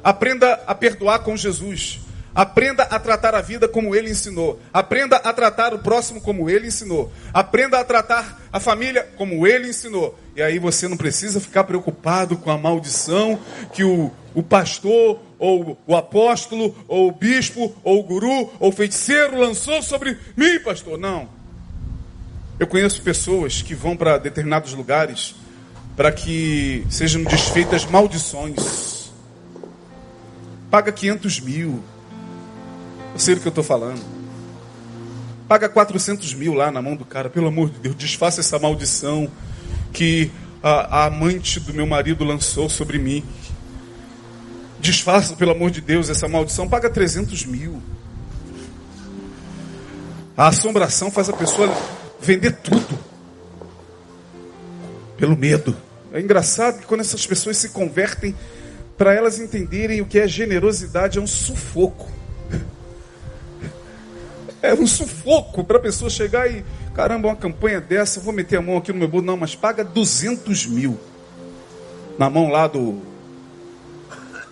[0.02, 2.03] Aprenda a perdoar com Jesus.
[2.34, 4.60] Aprenda a tratar a vida como ele ensinou.
[4.72, 7.12] Aprenda a tratar o próximo como ele ensinou.
[7.32, 10.18] Aprenda a tratar a família como ele ensinou.
[10.34, 13.38] E aí você não precisa ficar preocupado com a maldição
[13.72, 18.72] que o, o pastor, ou o apóstolo, ou o bispo, ou o guru, ou o
[18.72, 20.98] feiticeiro lançou sobre mim, pastor.
[20.98, 21.28] Não.
[22.58, 25.36] Eu conheço pessoas que vão para determinados lugares
[25.96, 29.12] para que sejam desfeitas maldições.
[30.68, 31.84] Paga 500 mil
[33.14, 34.02] eu sei do que eu estou falando.
[35.48, 39.30] Paga 400 mil lá na mão do cara, pelo amor de Deus, desfaça essa maldição
[39.92, 40.30] que
[40.62, 43.24] a, a amante do meu marido lançou sobre mim.
[44.80, 46.68] Desfaça, pelo amor de Deus, essa maldição.
[46.68, 47.80] Paga 300 mil.
[50.36, 51.72] A assombração faz a pessoa
[52.20, 52.98] vender tudo.
[55.16, 55.76] Pelo medo.
[56.12, 58.34] É engraçado que quando essas pessoas se convertem,
[58.98, 62.23] para elas entenderem o que é generosidade, é um sufoco.
[64.64, 68.62] É um sufoco para a pessoa chegar e, caramba, uma campanha dessa, vou meter a
[68.62, 69.26] mão aqui no meu bolso.
[69.26, 70.98] Não, mas paga 200 mil
[72.18, 73.02] na mão lá do.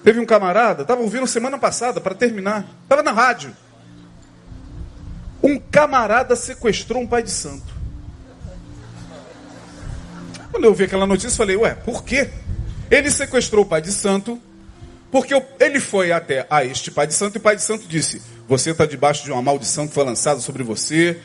[0.05, 3.57] Teve um camarada, estava ouvindo semana passada, para terminar, estava na rádio.
[5.43, 7.73] Um camarada sequestrou um pai de santo.
[10.51, 12.29] Quando eu vi aquela notícia, falei, ué, por quê?
[12.91, 14.39] Ele sequestrou o pai de santo,
[15.11, 18.21] porque ele foi até a este pai de santo e o pai de santo disse:
[18.53, 21.18] você está debaixo de uma maldição que foi lançada sobre você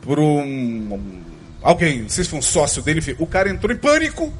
[0.00, 1.22] por um,
[1.60, 3.00] alguém, se foi um sócio dele.
[3.00, 3.14] Enfim.
[3.18, 4.32] O cara entrou em pânico.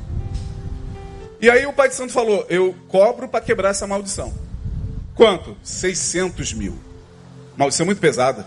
[1.39, 4.33] E aí o pai de santo falou: Eu cobro para quebrar essa maldição.
[5.15, 5.59] Quanto?
[5.63, 6.79] 600 mil.
[7.55, 8.47] Maldição muito pesada.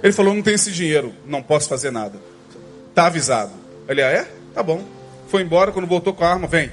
[0.00, 2.20] Ele falou: Não tenho esse dinheiro, não posso fazer nada.
[2.94, 3.50] Tá avisado.
[3.88, 4.30] Ele: Ah, é?
[4.54, 4.84] Tá bom.
[5.26, 6.70] Foi embora, quando voltou com a arma, vem.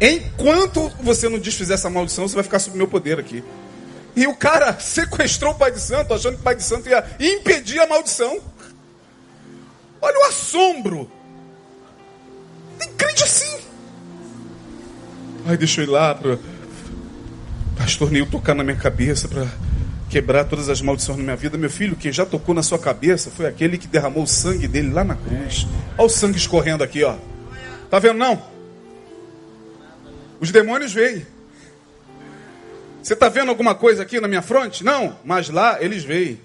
[0.00, 3.42] Enquanto você não desfizer essa maldição, você vai ficar sob meu poder aqui.
[4.14, 7.04] E o cara sequestrou o pai de santo, achando que o pai de santo ia
[7.18, 8.40] impedir a maldição.
[10.00, 11.10] Olha o assombro.
[12.78, 13.58] Tem crente assim.
[15.46, 16.38] Ai, deixa eu ir lá para
[17.76, 19.46] pastor Neil tocar na minha cabeça para
[20.08, 21.58] quebrar todas as maldições na minha vida.
[21.58, 24.92] Meu filho, quem já tocou na sua cabeça foi aquele que derramou o sangue dele
[24.92, 25.66] lá na cruz.
[25.96, 27.16] Olha o sangue escorrendo aqui, ó.
[27.90, 28.57] Tá vendo não?
[30.40, 31.26] Os demônios veem.
[33.02, 34.84] Você está vendo alguma coisa aqui na minha fronte?
[34.84, 36.40] Não, mas lá eles veem.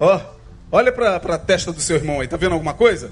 [0.00, 0.20] Ó, oh,
[0.72, 3.10] olha para a testa do seu irmão aí, está vendo alguma coisa?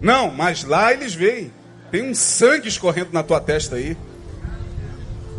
[0.00, 1.52] Não, mas lá eles veem.
[1.90, 3.96] Tem um sangue escorrendo na tua testa aí.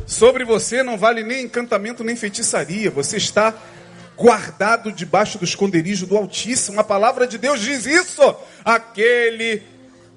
[0.06, 2.92] Sobre você não vale nem encantamento nem feitiçaria.
[2.92, 3.54] Você está
[4.18, 6.80] guardado debaixo do esconderijo do Altíssimo.
[6.80, 8.36] A palavra de Deus diz isso.
[8.66, 9.64] Aquele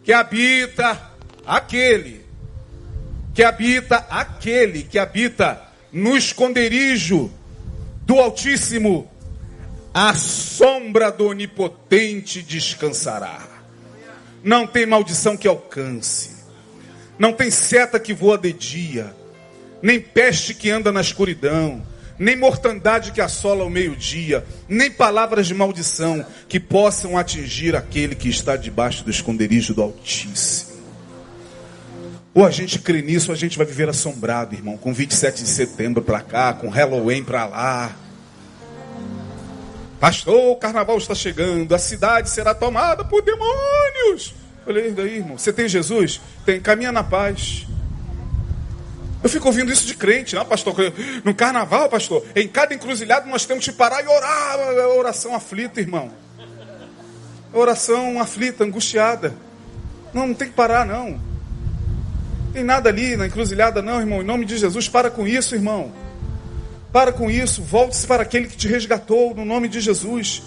[0.03, 1.01] que habita,
[1.47, 2.24] aquele
[3.35, 5.61] que habita aquele que habita
[5.93, 7.31] no esconderijo
[8.03, 9.11] do Altíssimo,
[9.93, 13.47] a sombra do Onipotente descansará.
[14.43, 16.31] Não tem maldição que alcance,
[17.19, 19.15] não tem seta que voa de dia,
[19.83, 21.85] nem peste que anda na escuridão,
[22.19, 28.29] nem mortandade que assola ao meio-dia, nem palavras de maldição que possam atingir aquele que
[28.29, 30.74] está debaixo do esconderijo do Altíssimo.
[32.35, 35.49] Ou a gente crê nisso, ou a gente vai viver assombrado, irmão, com 27 de
[35.49, 37.97] setembro para cá, com Halloween para lá.
[40.01, 44.35] Pastor, o carnaval está chegando, a cidade será tomada por demônios.
[44.67, 45.39] Olha daí, irmão.
[45.39, 46.21] Você tem Jesus?
[46.45, 47.69] Tem, caminha na paz.
[49.23, 50.75] Eu fico ouvindo isso de crente, não, pastor?
[51.23, 54.59] No carnaval, pastor, em cada encruzilhada nós temos que parar e orar.
[54.59, 56.11] É oração aflita, irmão.
[57.53, 59.35] É oração aflita, angustiada.
[60.13, 61.34] Não, não tem que parar, não.
[62.55, 64.23] Tem nada ali na encruzilhada, não, irmão.
[64.23, 65.93] Em nome de Jesus, para com isso, irmão.
[66.93, 67.61] Para com isso.
[67.61, 70.41] Volte-se para aquele que te resgatou, no nome de Jesus.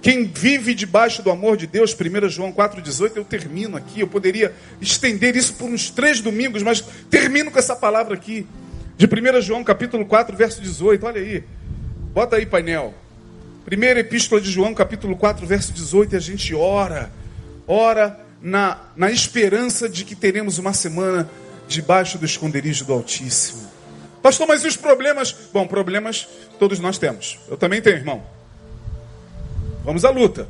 [0.00, 3.98] Quem vive debaixo do amor de Deus, 1 João 4,18, eu termino aqui.
[3.98, 6.80] Eu poderia estender isso por uns três domingos, mas
[7.10, 8.46] termino com essa palavra aqui.
[8.96, 11.04] De 1 João, capítulo 4, verso 18.
[11.04, 11.42] Olha aí.
[12.14, 12.94] Bota aí, painel.
[13.64, 17.10] Primeira epístola de João, capítulo 4, verso 18, e a gente ora.
[17.66, 21.28] Ora na, na esperança de que teremos uma semana
[21.68, 23.68] debaixo do esconderijo do Altíssimo.
[24.22, 25.34] Pastor, mas e os problemas?
[25.52, 26.26] Bom, problemas
[26.58, 27.38] todos nós temos.
[27.48, 28.22] Eu também tenho, irmão.
[29.84, 30.48] Vamos à luta.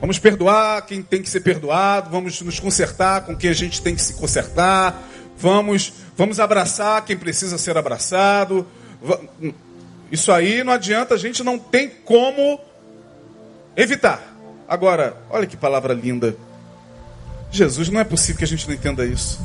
[0.00, 3.94] Vamos perdoar quem tem que ser perdoado, vamos nos consertar com quem a gente tem
[3.94, 8.66] que se consertar, vamos, vamos abraçar quem precisa ser abraçado.
[10.10, 12.58] Isso aí não adianta, a gente não tem como
[13.76, 14.34] evitar.
[14.66, 16.34] Agora, olha que palavra linda.
[17.50, 19.40] Jesus, não é possível que a gente não entenda isso.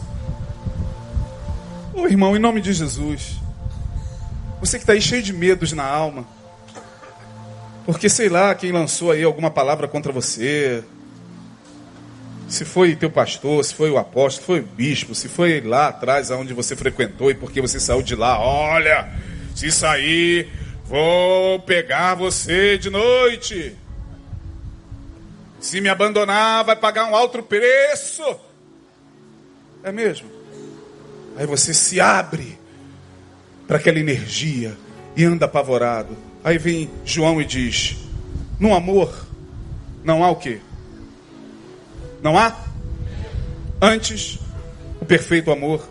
[1.93, 3.37] Ô oh, irmão, em nome de Jesus,
[4.59, 6.25] você que está aí cheio de medos na alma,
[7.85, 10.83] porque sei lá quem lançou aí alguma palavra contra você,
[12.47, 15.87] se foi teu pastor, se foi o apóstolo, se foi o bispo, se foi lá
[15.87, 19.09] atrás aonde você frequentou e porque você saiu de lá, olha,
[19.55, 20.47] se sair,
[20.85, 23.75] vou pegar você de noite.
[25.65, 28.21] Se me abandonar, vai pagar um alto preço.
[29.83, 30.29] É mesmo?
[31.35, 32.59] Aí você se abre
[33.65, 34.77] para aquela energia
[35.15, 36.15] e anda apavorado.
[36.43, 37.97] Aí vem João e diz:
[38.59, 39.25] No amor
[40.03, 40.61] não há o quê?
[42.21, 42.55] Não há?
[43.81, 44.37] Antes,
[45.01, 45.89] o perfeito amor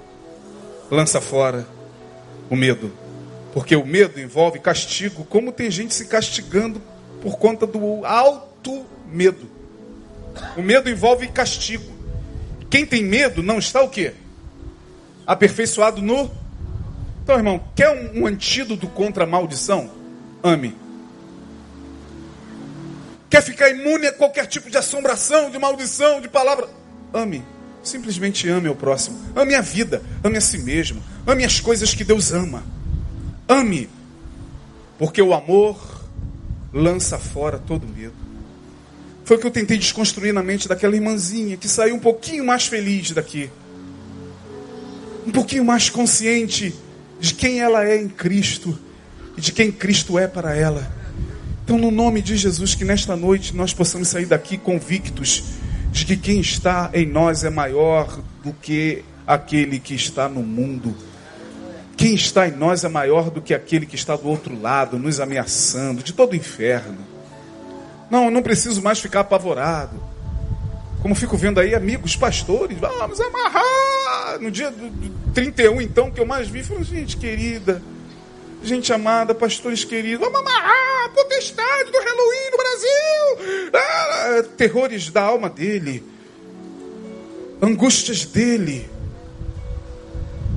[0.88, 1.66] lança fora
[2.48, 2.92] o medo.
[3.52, 6.80] Porque o medo envolve castigo, como tem gente se castigando
[7.20, 9.53] por conta do alto medo.
[10.56, 11.92] O medo envolve castigo.
[12.70, 14.14] Quem tem medo não está o quê?
[15.26, 16.30] aperfeiçoado no.
[17.22, 19.90] Então, irmão, quer um, um antídoto contra a maldição?
[20.42, 20.76] Ame.
[23.30, 26.68] Quer ficar imune a qualquer tipo de assombração, de maldição, de palavra?
[27.12, 27.42] Ame.
[27.82, 29.18] Simplesmente ame o próximo.
[29.34, 30.02] Ame a vida.
[30.22, 31.02] Ame a si mesmo.
[31.26, 32.62] Ame as coisas que Deus ama.
[33.48, 33.88] Ame.
[34.98, 36.04] Porque o amor
[36.72, 38.23] lança fora todo medo.
[39.24, 42.66] Foi o que eu tentei desconstruir na mente daquela irmãzinha que saiu um pouquinho mais
[42.66, 43.50] feliz daqui
[45.26, 46.74] um pouquinho mais consciente
[47.18, 48.78] de quem ela é em Cristo
[49.36, 50.86] e de quem Cristo é para ela.
[51.64, 55.44] Então, no nome de Jesus, que nesta noite nós possamos sair daqui convictos
[55.90, 60.94] de que quem está em nós é maior do que aquele que está no mundo.
[61.96, 65.20] Quem está em nós é maior do que aquele que está do outro lado, nos
[65.20, 67.13] ameaçando, de todo o inferno.
[68.14, 70.00] Não, não preciso mais ficar apavorado.
[71.02, 74.38] Como fico vendo aí amigos pastores, vamos amarrar.
[74.40, 77.82] No dia do, do 31, então, que eu mais vi, falou, gente querida,
[78.62, 83.72] gente amada, pastores queridos, vamos amarrar a potestade do Halloween no Brasil.
[83.74, 86.00] Ah, terrores da alma dele,
[87.60, 88.88] angústias dele,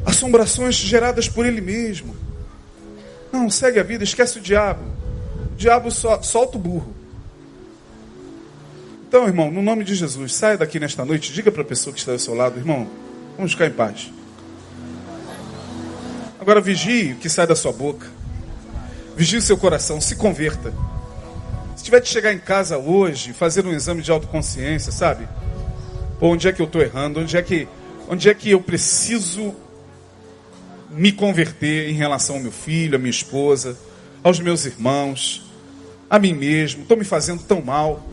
[0.05, 2.15] assombrações geradas por ele mesmo.
[3.31, 4.83] Não, segue a vida, esquece o diabo.
[5.53, 6.96] O diabo solta o burro.
[9.07, 11.99] Então, irmão, no nome de Jesus, saia daqui nesta noite, diga para a pessoa que
[11.99, 12.89] está ao seu lado, irmão,
[13.37, 14.11] vamos ficar em paz.
[16.37, 18.05] Agora vigie o que sai da sua boca.
[19.15, 20.73] Vigie o seu coração, se converta.
[21.77, 25.25] Se tiver de chegar em casa hoje, fazer um exame de autoconsciência, sabe?
[26.19, 27.21] Pô, onde é que eu estou errando?
[27.21, 27.65] Onde é que,
[28.09, 29.55] onde é que eu preciso
[30.89, 33.77] me converter em relação ao meu filho, à minha esposa,
[34.21, 35.49] aos meus irmãos,
[36.09, 36.81] a mim mesmo?
[36.81, 38.05] Estou me fazendo tão mal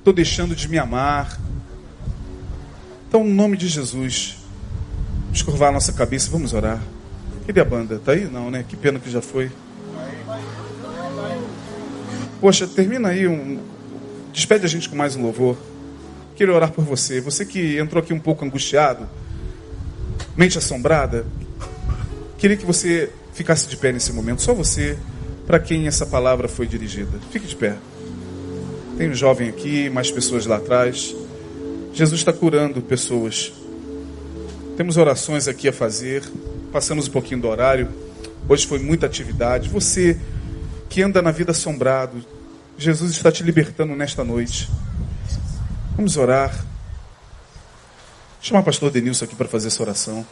[0.00, 1.38] estou deixando de me amar.
[3.08, 4.38] Então, no nome de Jesus,
[5.24, 6.82] vamos curvar a nossa cabeça, vamos orar.
[7.46, 7.98] Cadê a banda?
[7.98, 8.24] Tá aí?
[8.24, 8.64] Não, né?
[8.66, 9.50] Que pena que já foi.
[12.40, 13.60] Poxa, termina aí um.
[14.32, 15.56] Despede a gente com mais um louvor.
[16.34, 17.20] Queria orar por você.
[17.20, 19.06] Você que entrou aqui um pouco angustiado,
[20.36, 21.26] mente assombrada.
[22.38, 24.40] Queria que você ficasse de pé nesse momento.
[24.40, 24.96] Só você,
[25.46, 27.18] para quem essa palavra foi dirigida.
[27.30, 27.76] Fique de pé.
[29.00, 31.16] Tem um jovem aqui, mais pessoas lá atrás.
[31.94, 33.50] Jesus está curando pessoas.
[34.76, 36.22] Temos orações aqui a fazer.
[36.70, 37.88] Passamos um pouquinho do horário.
[38.46, 39.70] Hoje foi muita atividade.
[39.70, 40.20] Você
[40.90, 42.22] que anda na vida assombrado,
[42.76, 44.68] Jesus está te libertando nesta noite.
[45.96, 46.50] Vamos orar.
[46.52, 46.66] Vou
[48.42, 50.26] chamar o pastor Denilson aqui para fazer essa oração.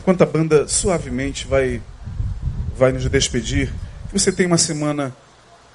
[0.00, 1.80] Enquanto a banda suavemente vai
[2.76, 3.72] vai nos despedir,
[4.08, 5.14] que você tenha uma semana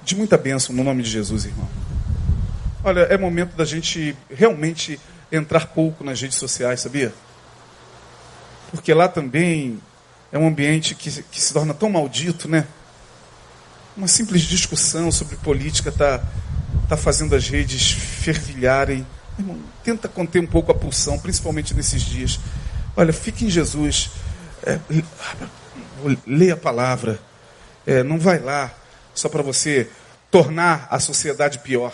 [0.02, 1.68] de muita bênção no nome de Jesus, irmão.
[2.84, 4.98] Olha, é momento da gente realmente
[5.30, 7.12] entrar pouco nas redes sociais, sabia?
[8.70, 9.80] Porque lá também
[10.30, 12.66] é um ambiente que, que se torna tão maldito, né?
[13.96, 16.22] Uma simples discussão sobre política está
[16.88, 19.06] tá fazendo as redes fervilharem.
[19.38, 22.38] Irmão, tenta conter um pouco a pulsão, principalmente nesses dias.
[22.96, 24.10] Olha, fique em Jesus.
[24.64, 24.78] É,
[26.26, 27.18] lê a palavra.
[27.86, 28.72] É, não vai lá
[29.14, 29.90] só para você
[30.30, 31.92] tornar a sociedade pior.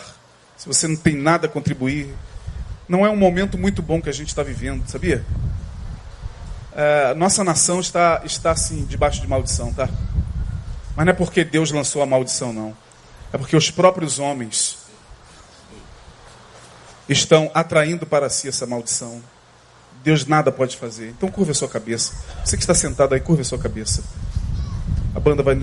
[0.57, 2.13] Se você não tem nada a contribuir,
[2.87, 5.25] não é um momento muito bom que a gente está vivendo, sabia?
[6.75, 9.89] É, nossa nação está, está assim, debaixo de maldição, tá?
[10.95, 12.75] Mas não é porque Deus lançou a maldição, não.
[13.31, 14.77] É porque os próprios homens
[17.07, 19.21] estão atraindo para si essa maldição.
[20.05, 21.09] Deus nada pode fazer.
[21.09, 22.13] Então curva a sua cabeça.
[22.45, 24.03] Você que está sentado aí, curva a sua cabeça.
[25.15, 25.55] A banda vai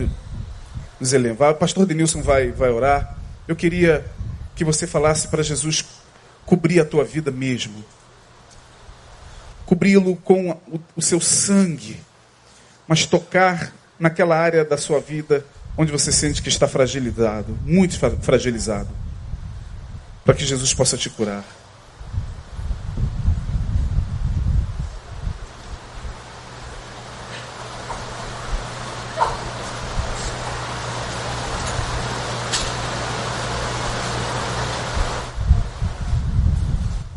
[0.98, 1.52] nos elevar.
[1.52, 3.16] O pastor Denilson vai, vai orar.
[3.46, 4.04] Eu queria
[4.56, 5.84] que você falasse para Jesus
[6.44, 7.84] cobrir a tua vida mesmo.
[9.64, 12.00] Cobri-lo com o, o seu sangue,
[12.88, 15.46] mas tocar naquela área da sua vida
[15.78, 18.90] onde você sente que está fragilizado, muito fragilizado,
[20.24, 21.44] para que Jesus possa te curar.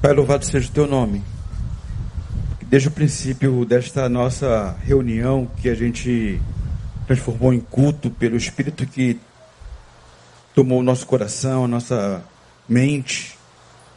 [0.06, 1.24] Pai, louvado seja o teu nome.
[2.68, 6.40] Desde o princípio desta nossa reunião, que a gente
[7.08, 9.20] transformou em culto pelo Espírito que
[10.54, 12.24] tomou o nosso coração, a nossa
[12.70, 13.36] mente,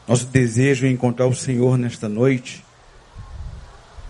[0.08, 2.64] nosso desejo em encontrar o Senhor nesta noite.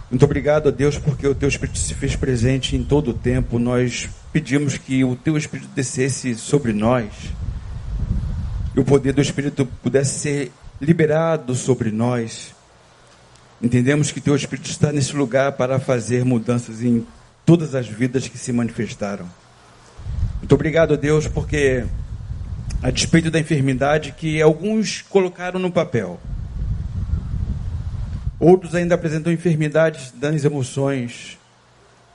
[0.09, 3.59] Muito obrigado a Deus porque o Teu Espírito se fez presente em todo o tempo.
[3.59, 7.11] Nós pedimos que o Teu Espírito descesse sobre nós
[8.77, 12.55] e o poder do Espírito pudesse ser liberado sobre nós.
[13.61, 17.07] Entendemos que Teu Espírito está nesse lugar para fazer mudanças em
[17.45, 19.29] todas as vidas que se manifestaram.
[20.39, 21.85] Muito obrigado, Deus, porque
[22.83, 26.21] a despeito da enfermidade que alguns colocaram no papel,
[28.39, 31.37] outros ainda apresentam enfermidades das emoções,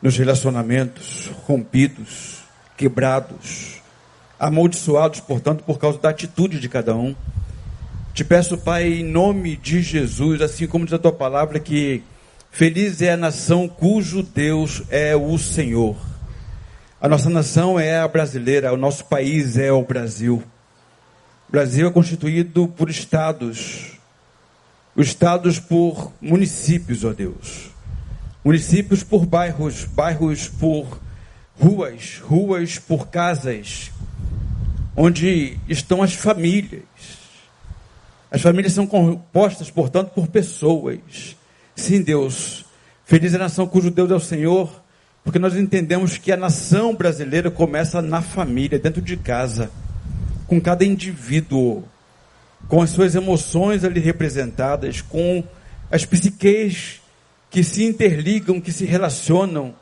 [0.01, 2.43] nos relacionamentos rompidos,
[2.78, 3.82] quebrados,
[4.39, 7.16] amaldiçoados, portanto, por causa da atitude de cada um.
[8.14, 12.03] Te peço, Pai, em nome de Jesus, assim como diz a tua palavra, que
[12.51, 15.97] feliz é a nação cujo Deus é o Senhor.
[17.01, 20.43] A nossa nação é a brasileira, o nosso país é o Brasil.
[21.49, 23.93] O Brasil é constituído por estados,
[24.95, 27.72] os estados por municípios, ó Deus.
[28.45, 31.01] Municípios por bairros, bairros por
[31.59, 33.91] ruas, ruas por casas,
[34.95, 36.84] onde estão as famílias
[38.34, 41.38] as famílias são compostas, portanto, por pessoas.
[41.75, 42.65] Sim, Deus.
[43.05, 44.81] Feliz é a nação cujo Deus é o Senhor,
[45.23, 49.69] porque nós entendemos que a nação brasileira começa na família, dentro de casa,
[50.47, 51.84] com cada indivíduo,
[52.67, 55.43] com as suas emoções ali representadas, com
[55.91, 57.01] as psiques
[57.51, 59.75] que se interligam, que se relacionam.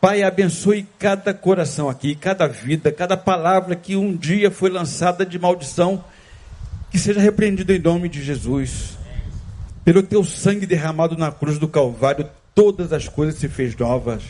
[0.00, 5.38] Pai, abençoe cada coração aqui, cada vida, cada palavra que um dia foi lançada de
[5.38, 6.02] maldição
[6.92, 8.98] que seja repreendido em nome de Jesus.
[9.82, 14.22] Pelo teu sangue derramado na cruz do Calvário, todas as coisas se fez novas.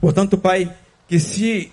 [0.00, 0.72] Portanto, Pai,
[1.08, 1.72] que se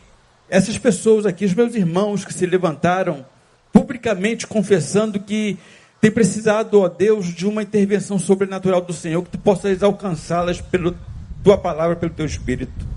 [0.50, 3.24] essas pessoas aqui, os meus irmãos que se levantaram
[3.72, 5.56] publicamente confessando que
[6.02, 10.96] tem precisado, ó Deus, de uma intervenção sobrenatural do Senhor, que tu possas alcançá-las pela
[11.44, 12.88] tua palavra, pelo teu espírito.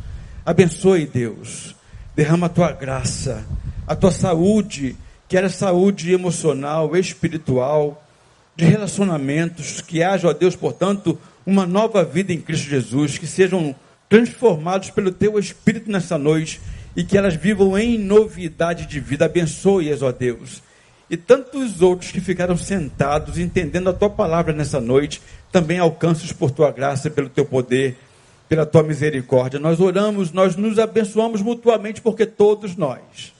[0.45, 1.77] Abençoe, Deus.
[2.17, 3.45] Derrama a tua graça,
[3.87, 4.97] a tua saúde
[5.31, 8.05] que era saúde emocional, espiritual,
[8.57, 11.17] de relacionamentos, que haja, ó Deus, portanto,
[11.47, 13.73] uma nova vida em Cristo Jesus, que sejam
[14.09, 16.61] transformados pelo Teu Espírito nessa noite
[16.97, 19.27] e que elas vivam em novidade de vida.
[19.27, 20.65] Abençoe-as, ó Deus.
[21.09, 25.23] E tantos outros que ficaram sentados, entendendo a Tua palavra nessa noite,
[25.53, 27.97] também alcanços por Tua graça, pelo Teu poder,
[28.49, 29.61] pela Tua misericórdia.
[29.61, 33.33] Nós oramos, nós nos abençoamos mutuamente, porque todos nós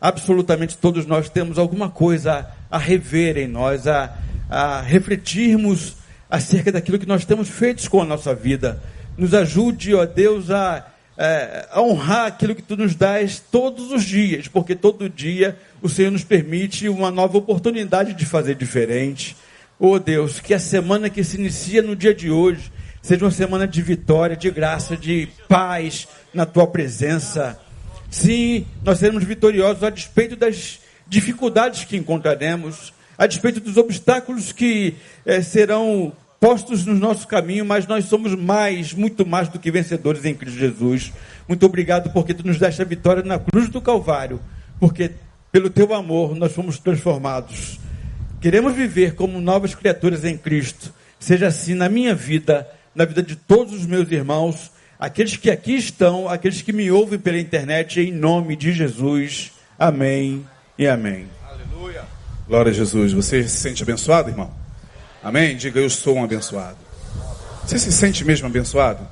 [0.00, 4.16] absolutamente todos nós temos alguma coisa a, rever em nós, a,
[4.48, 5.96] a refletirmos
[6.28, 8.80] acerca daquilo que nós temos feito com a nossa vida.
[9.18, 10.86] Nos ajude, ó Deus, a,
[11.18, 15.88] é, a honrar aquilo que tu nos dás todos os dias, porque todo dia o
[15.88, 19.36] Senhor nos permite uma nova oportunidade de fazer diferente.
[19.78, 22.72] Oh Deus, que a semana que se inicia no dia de hoje
[23.02, 27.58] seja uma semana de vitória, de graça, de paz na tua presença.
[28.10, 34.96] Sim, nós seremos vitoriosos a despeito das dificuldades que encontraremos, a despeito dos obstáculos que
[35.24, 40.24] eh, serão postos no nosso caminho, mas nós somos mais, muito mais do que vencedores
[40.24, 41.12] em Cristo Jesus.
[41.46, 44.40] Muito obrigado porque tu nos deste a vitória na cruz do Calvário,
[44.80, 45.12] porque
[45.52, 47.78] pelo teu amor nós fomos transformados.
[48.40, 50.92] Queremos viver como novas criaturas em Cristo.
[51.18, 54.70] Seja assim na minha vida, na vida de todos os meus irmãos
[55.00, 59.50] aqueles que aqui estão, aqueles que me ouvem pela internet, em nome de Jesus.
[59.78, 60.46] Amém
[60.78, 61.26] e amém.
[61.48, 62.04] Aleluia.
[62.46, 63.14] Glória a Jesus.
[63.14, 64.52] Você se sente abençoado, irmão?
[65.24, 65.56] Amém?
[65.56, 66.76] Diga eu sou um abençoado.
[67.64, 69.08] Você se sente mesmo abençoado?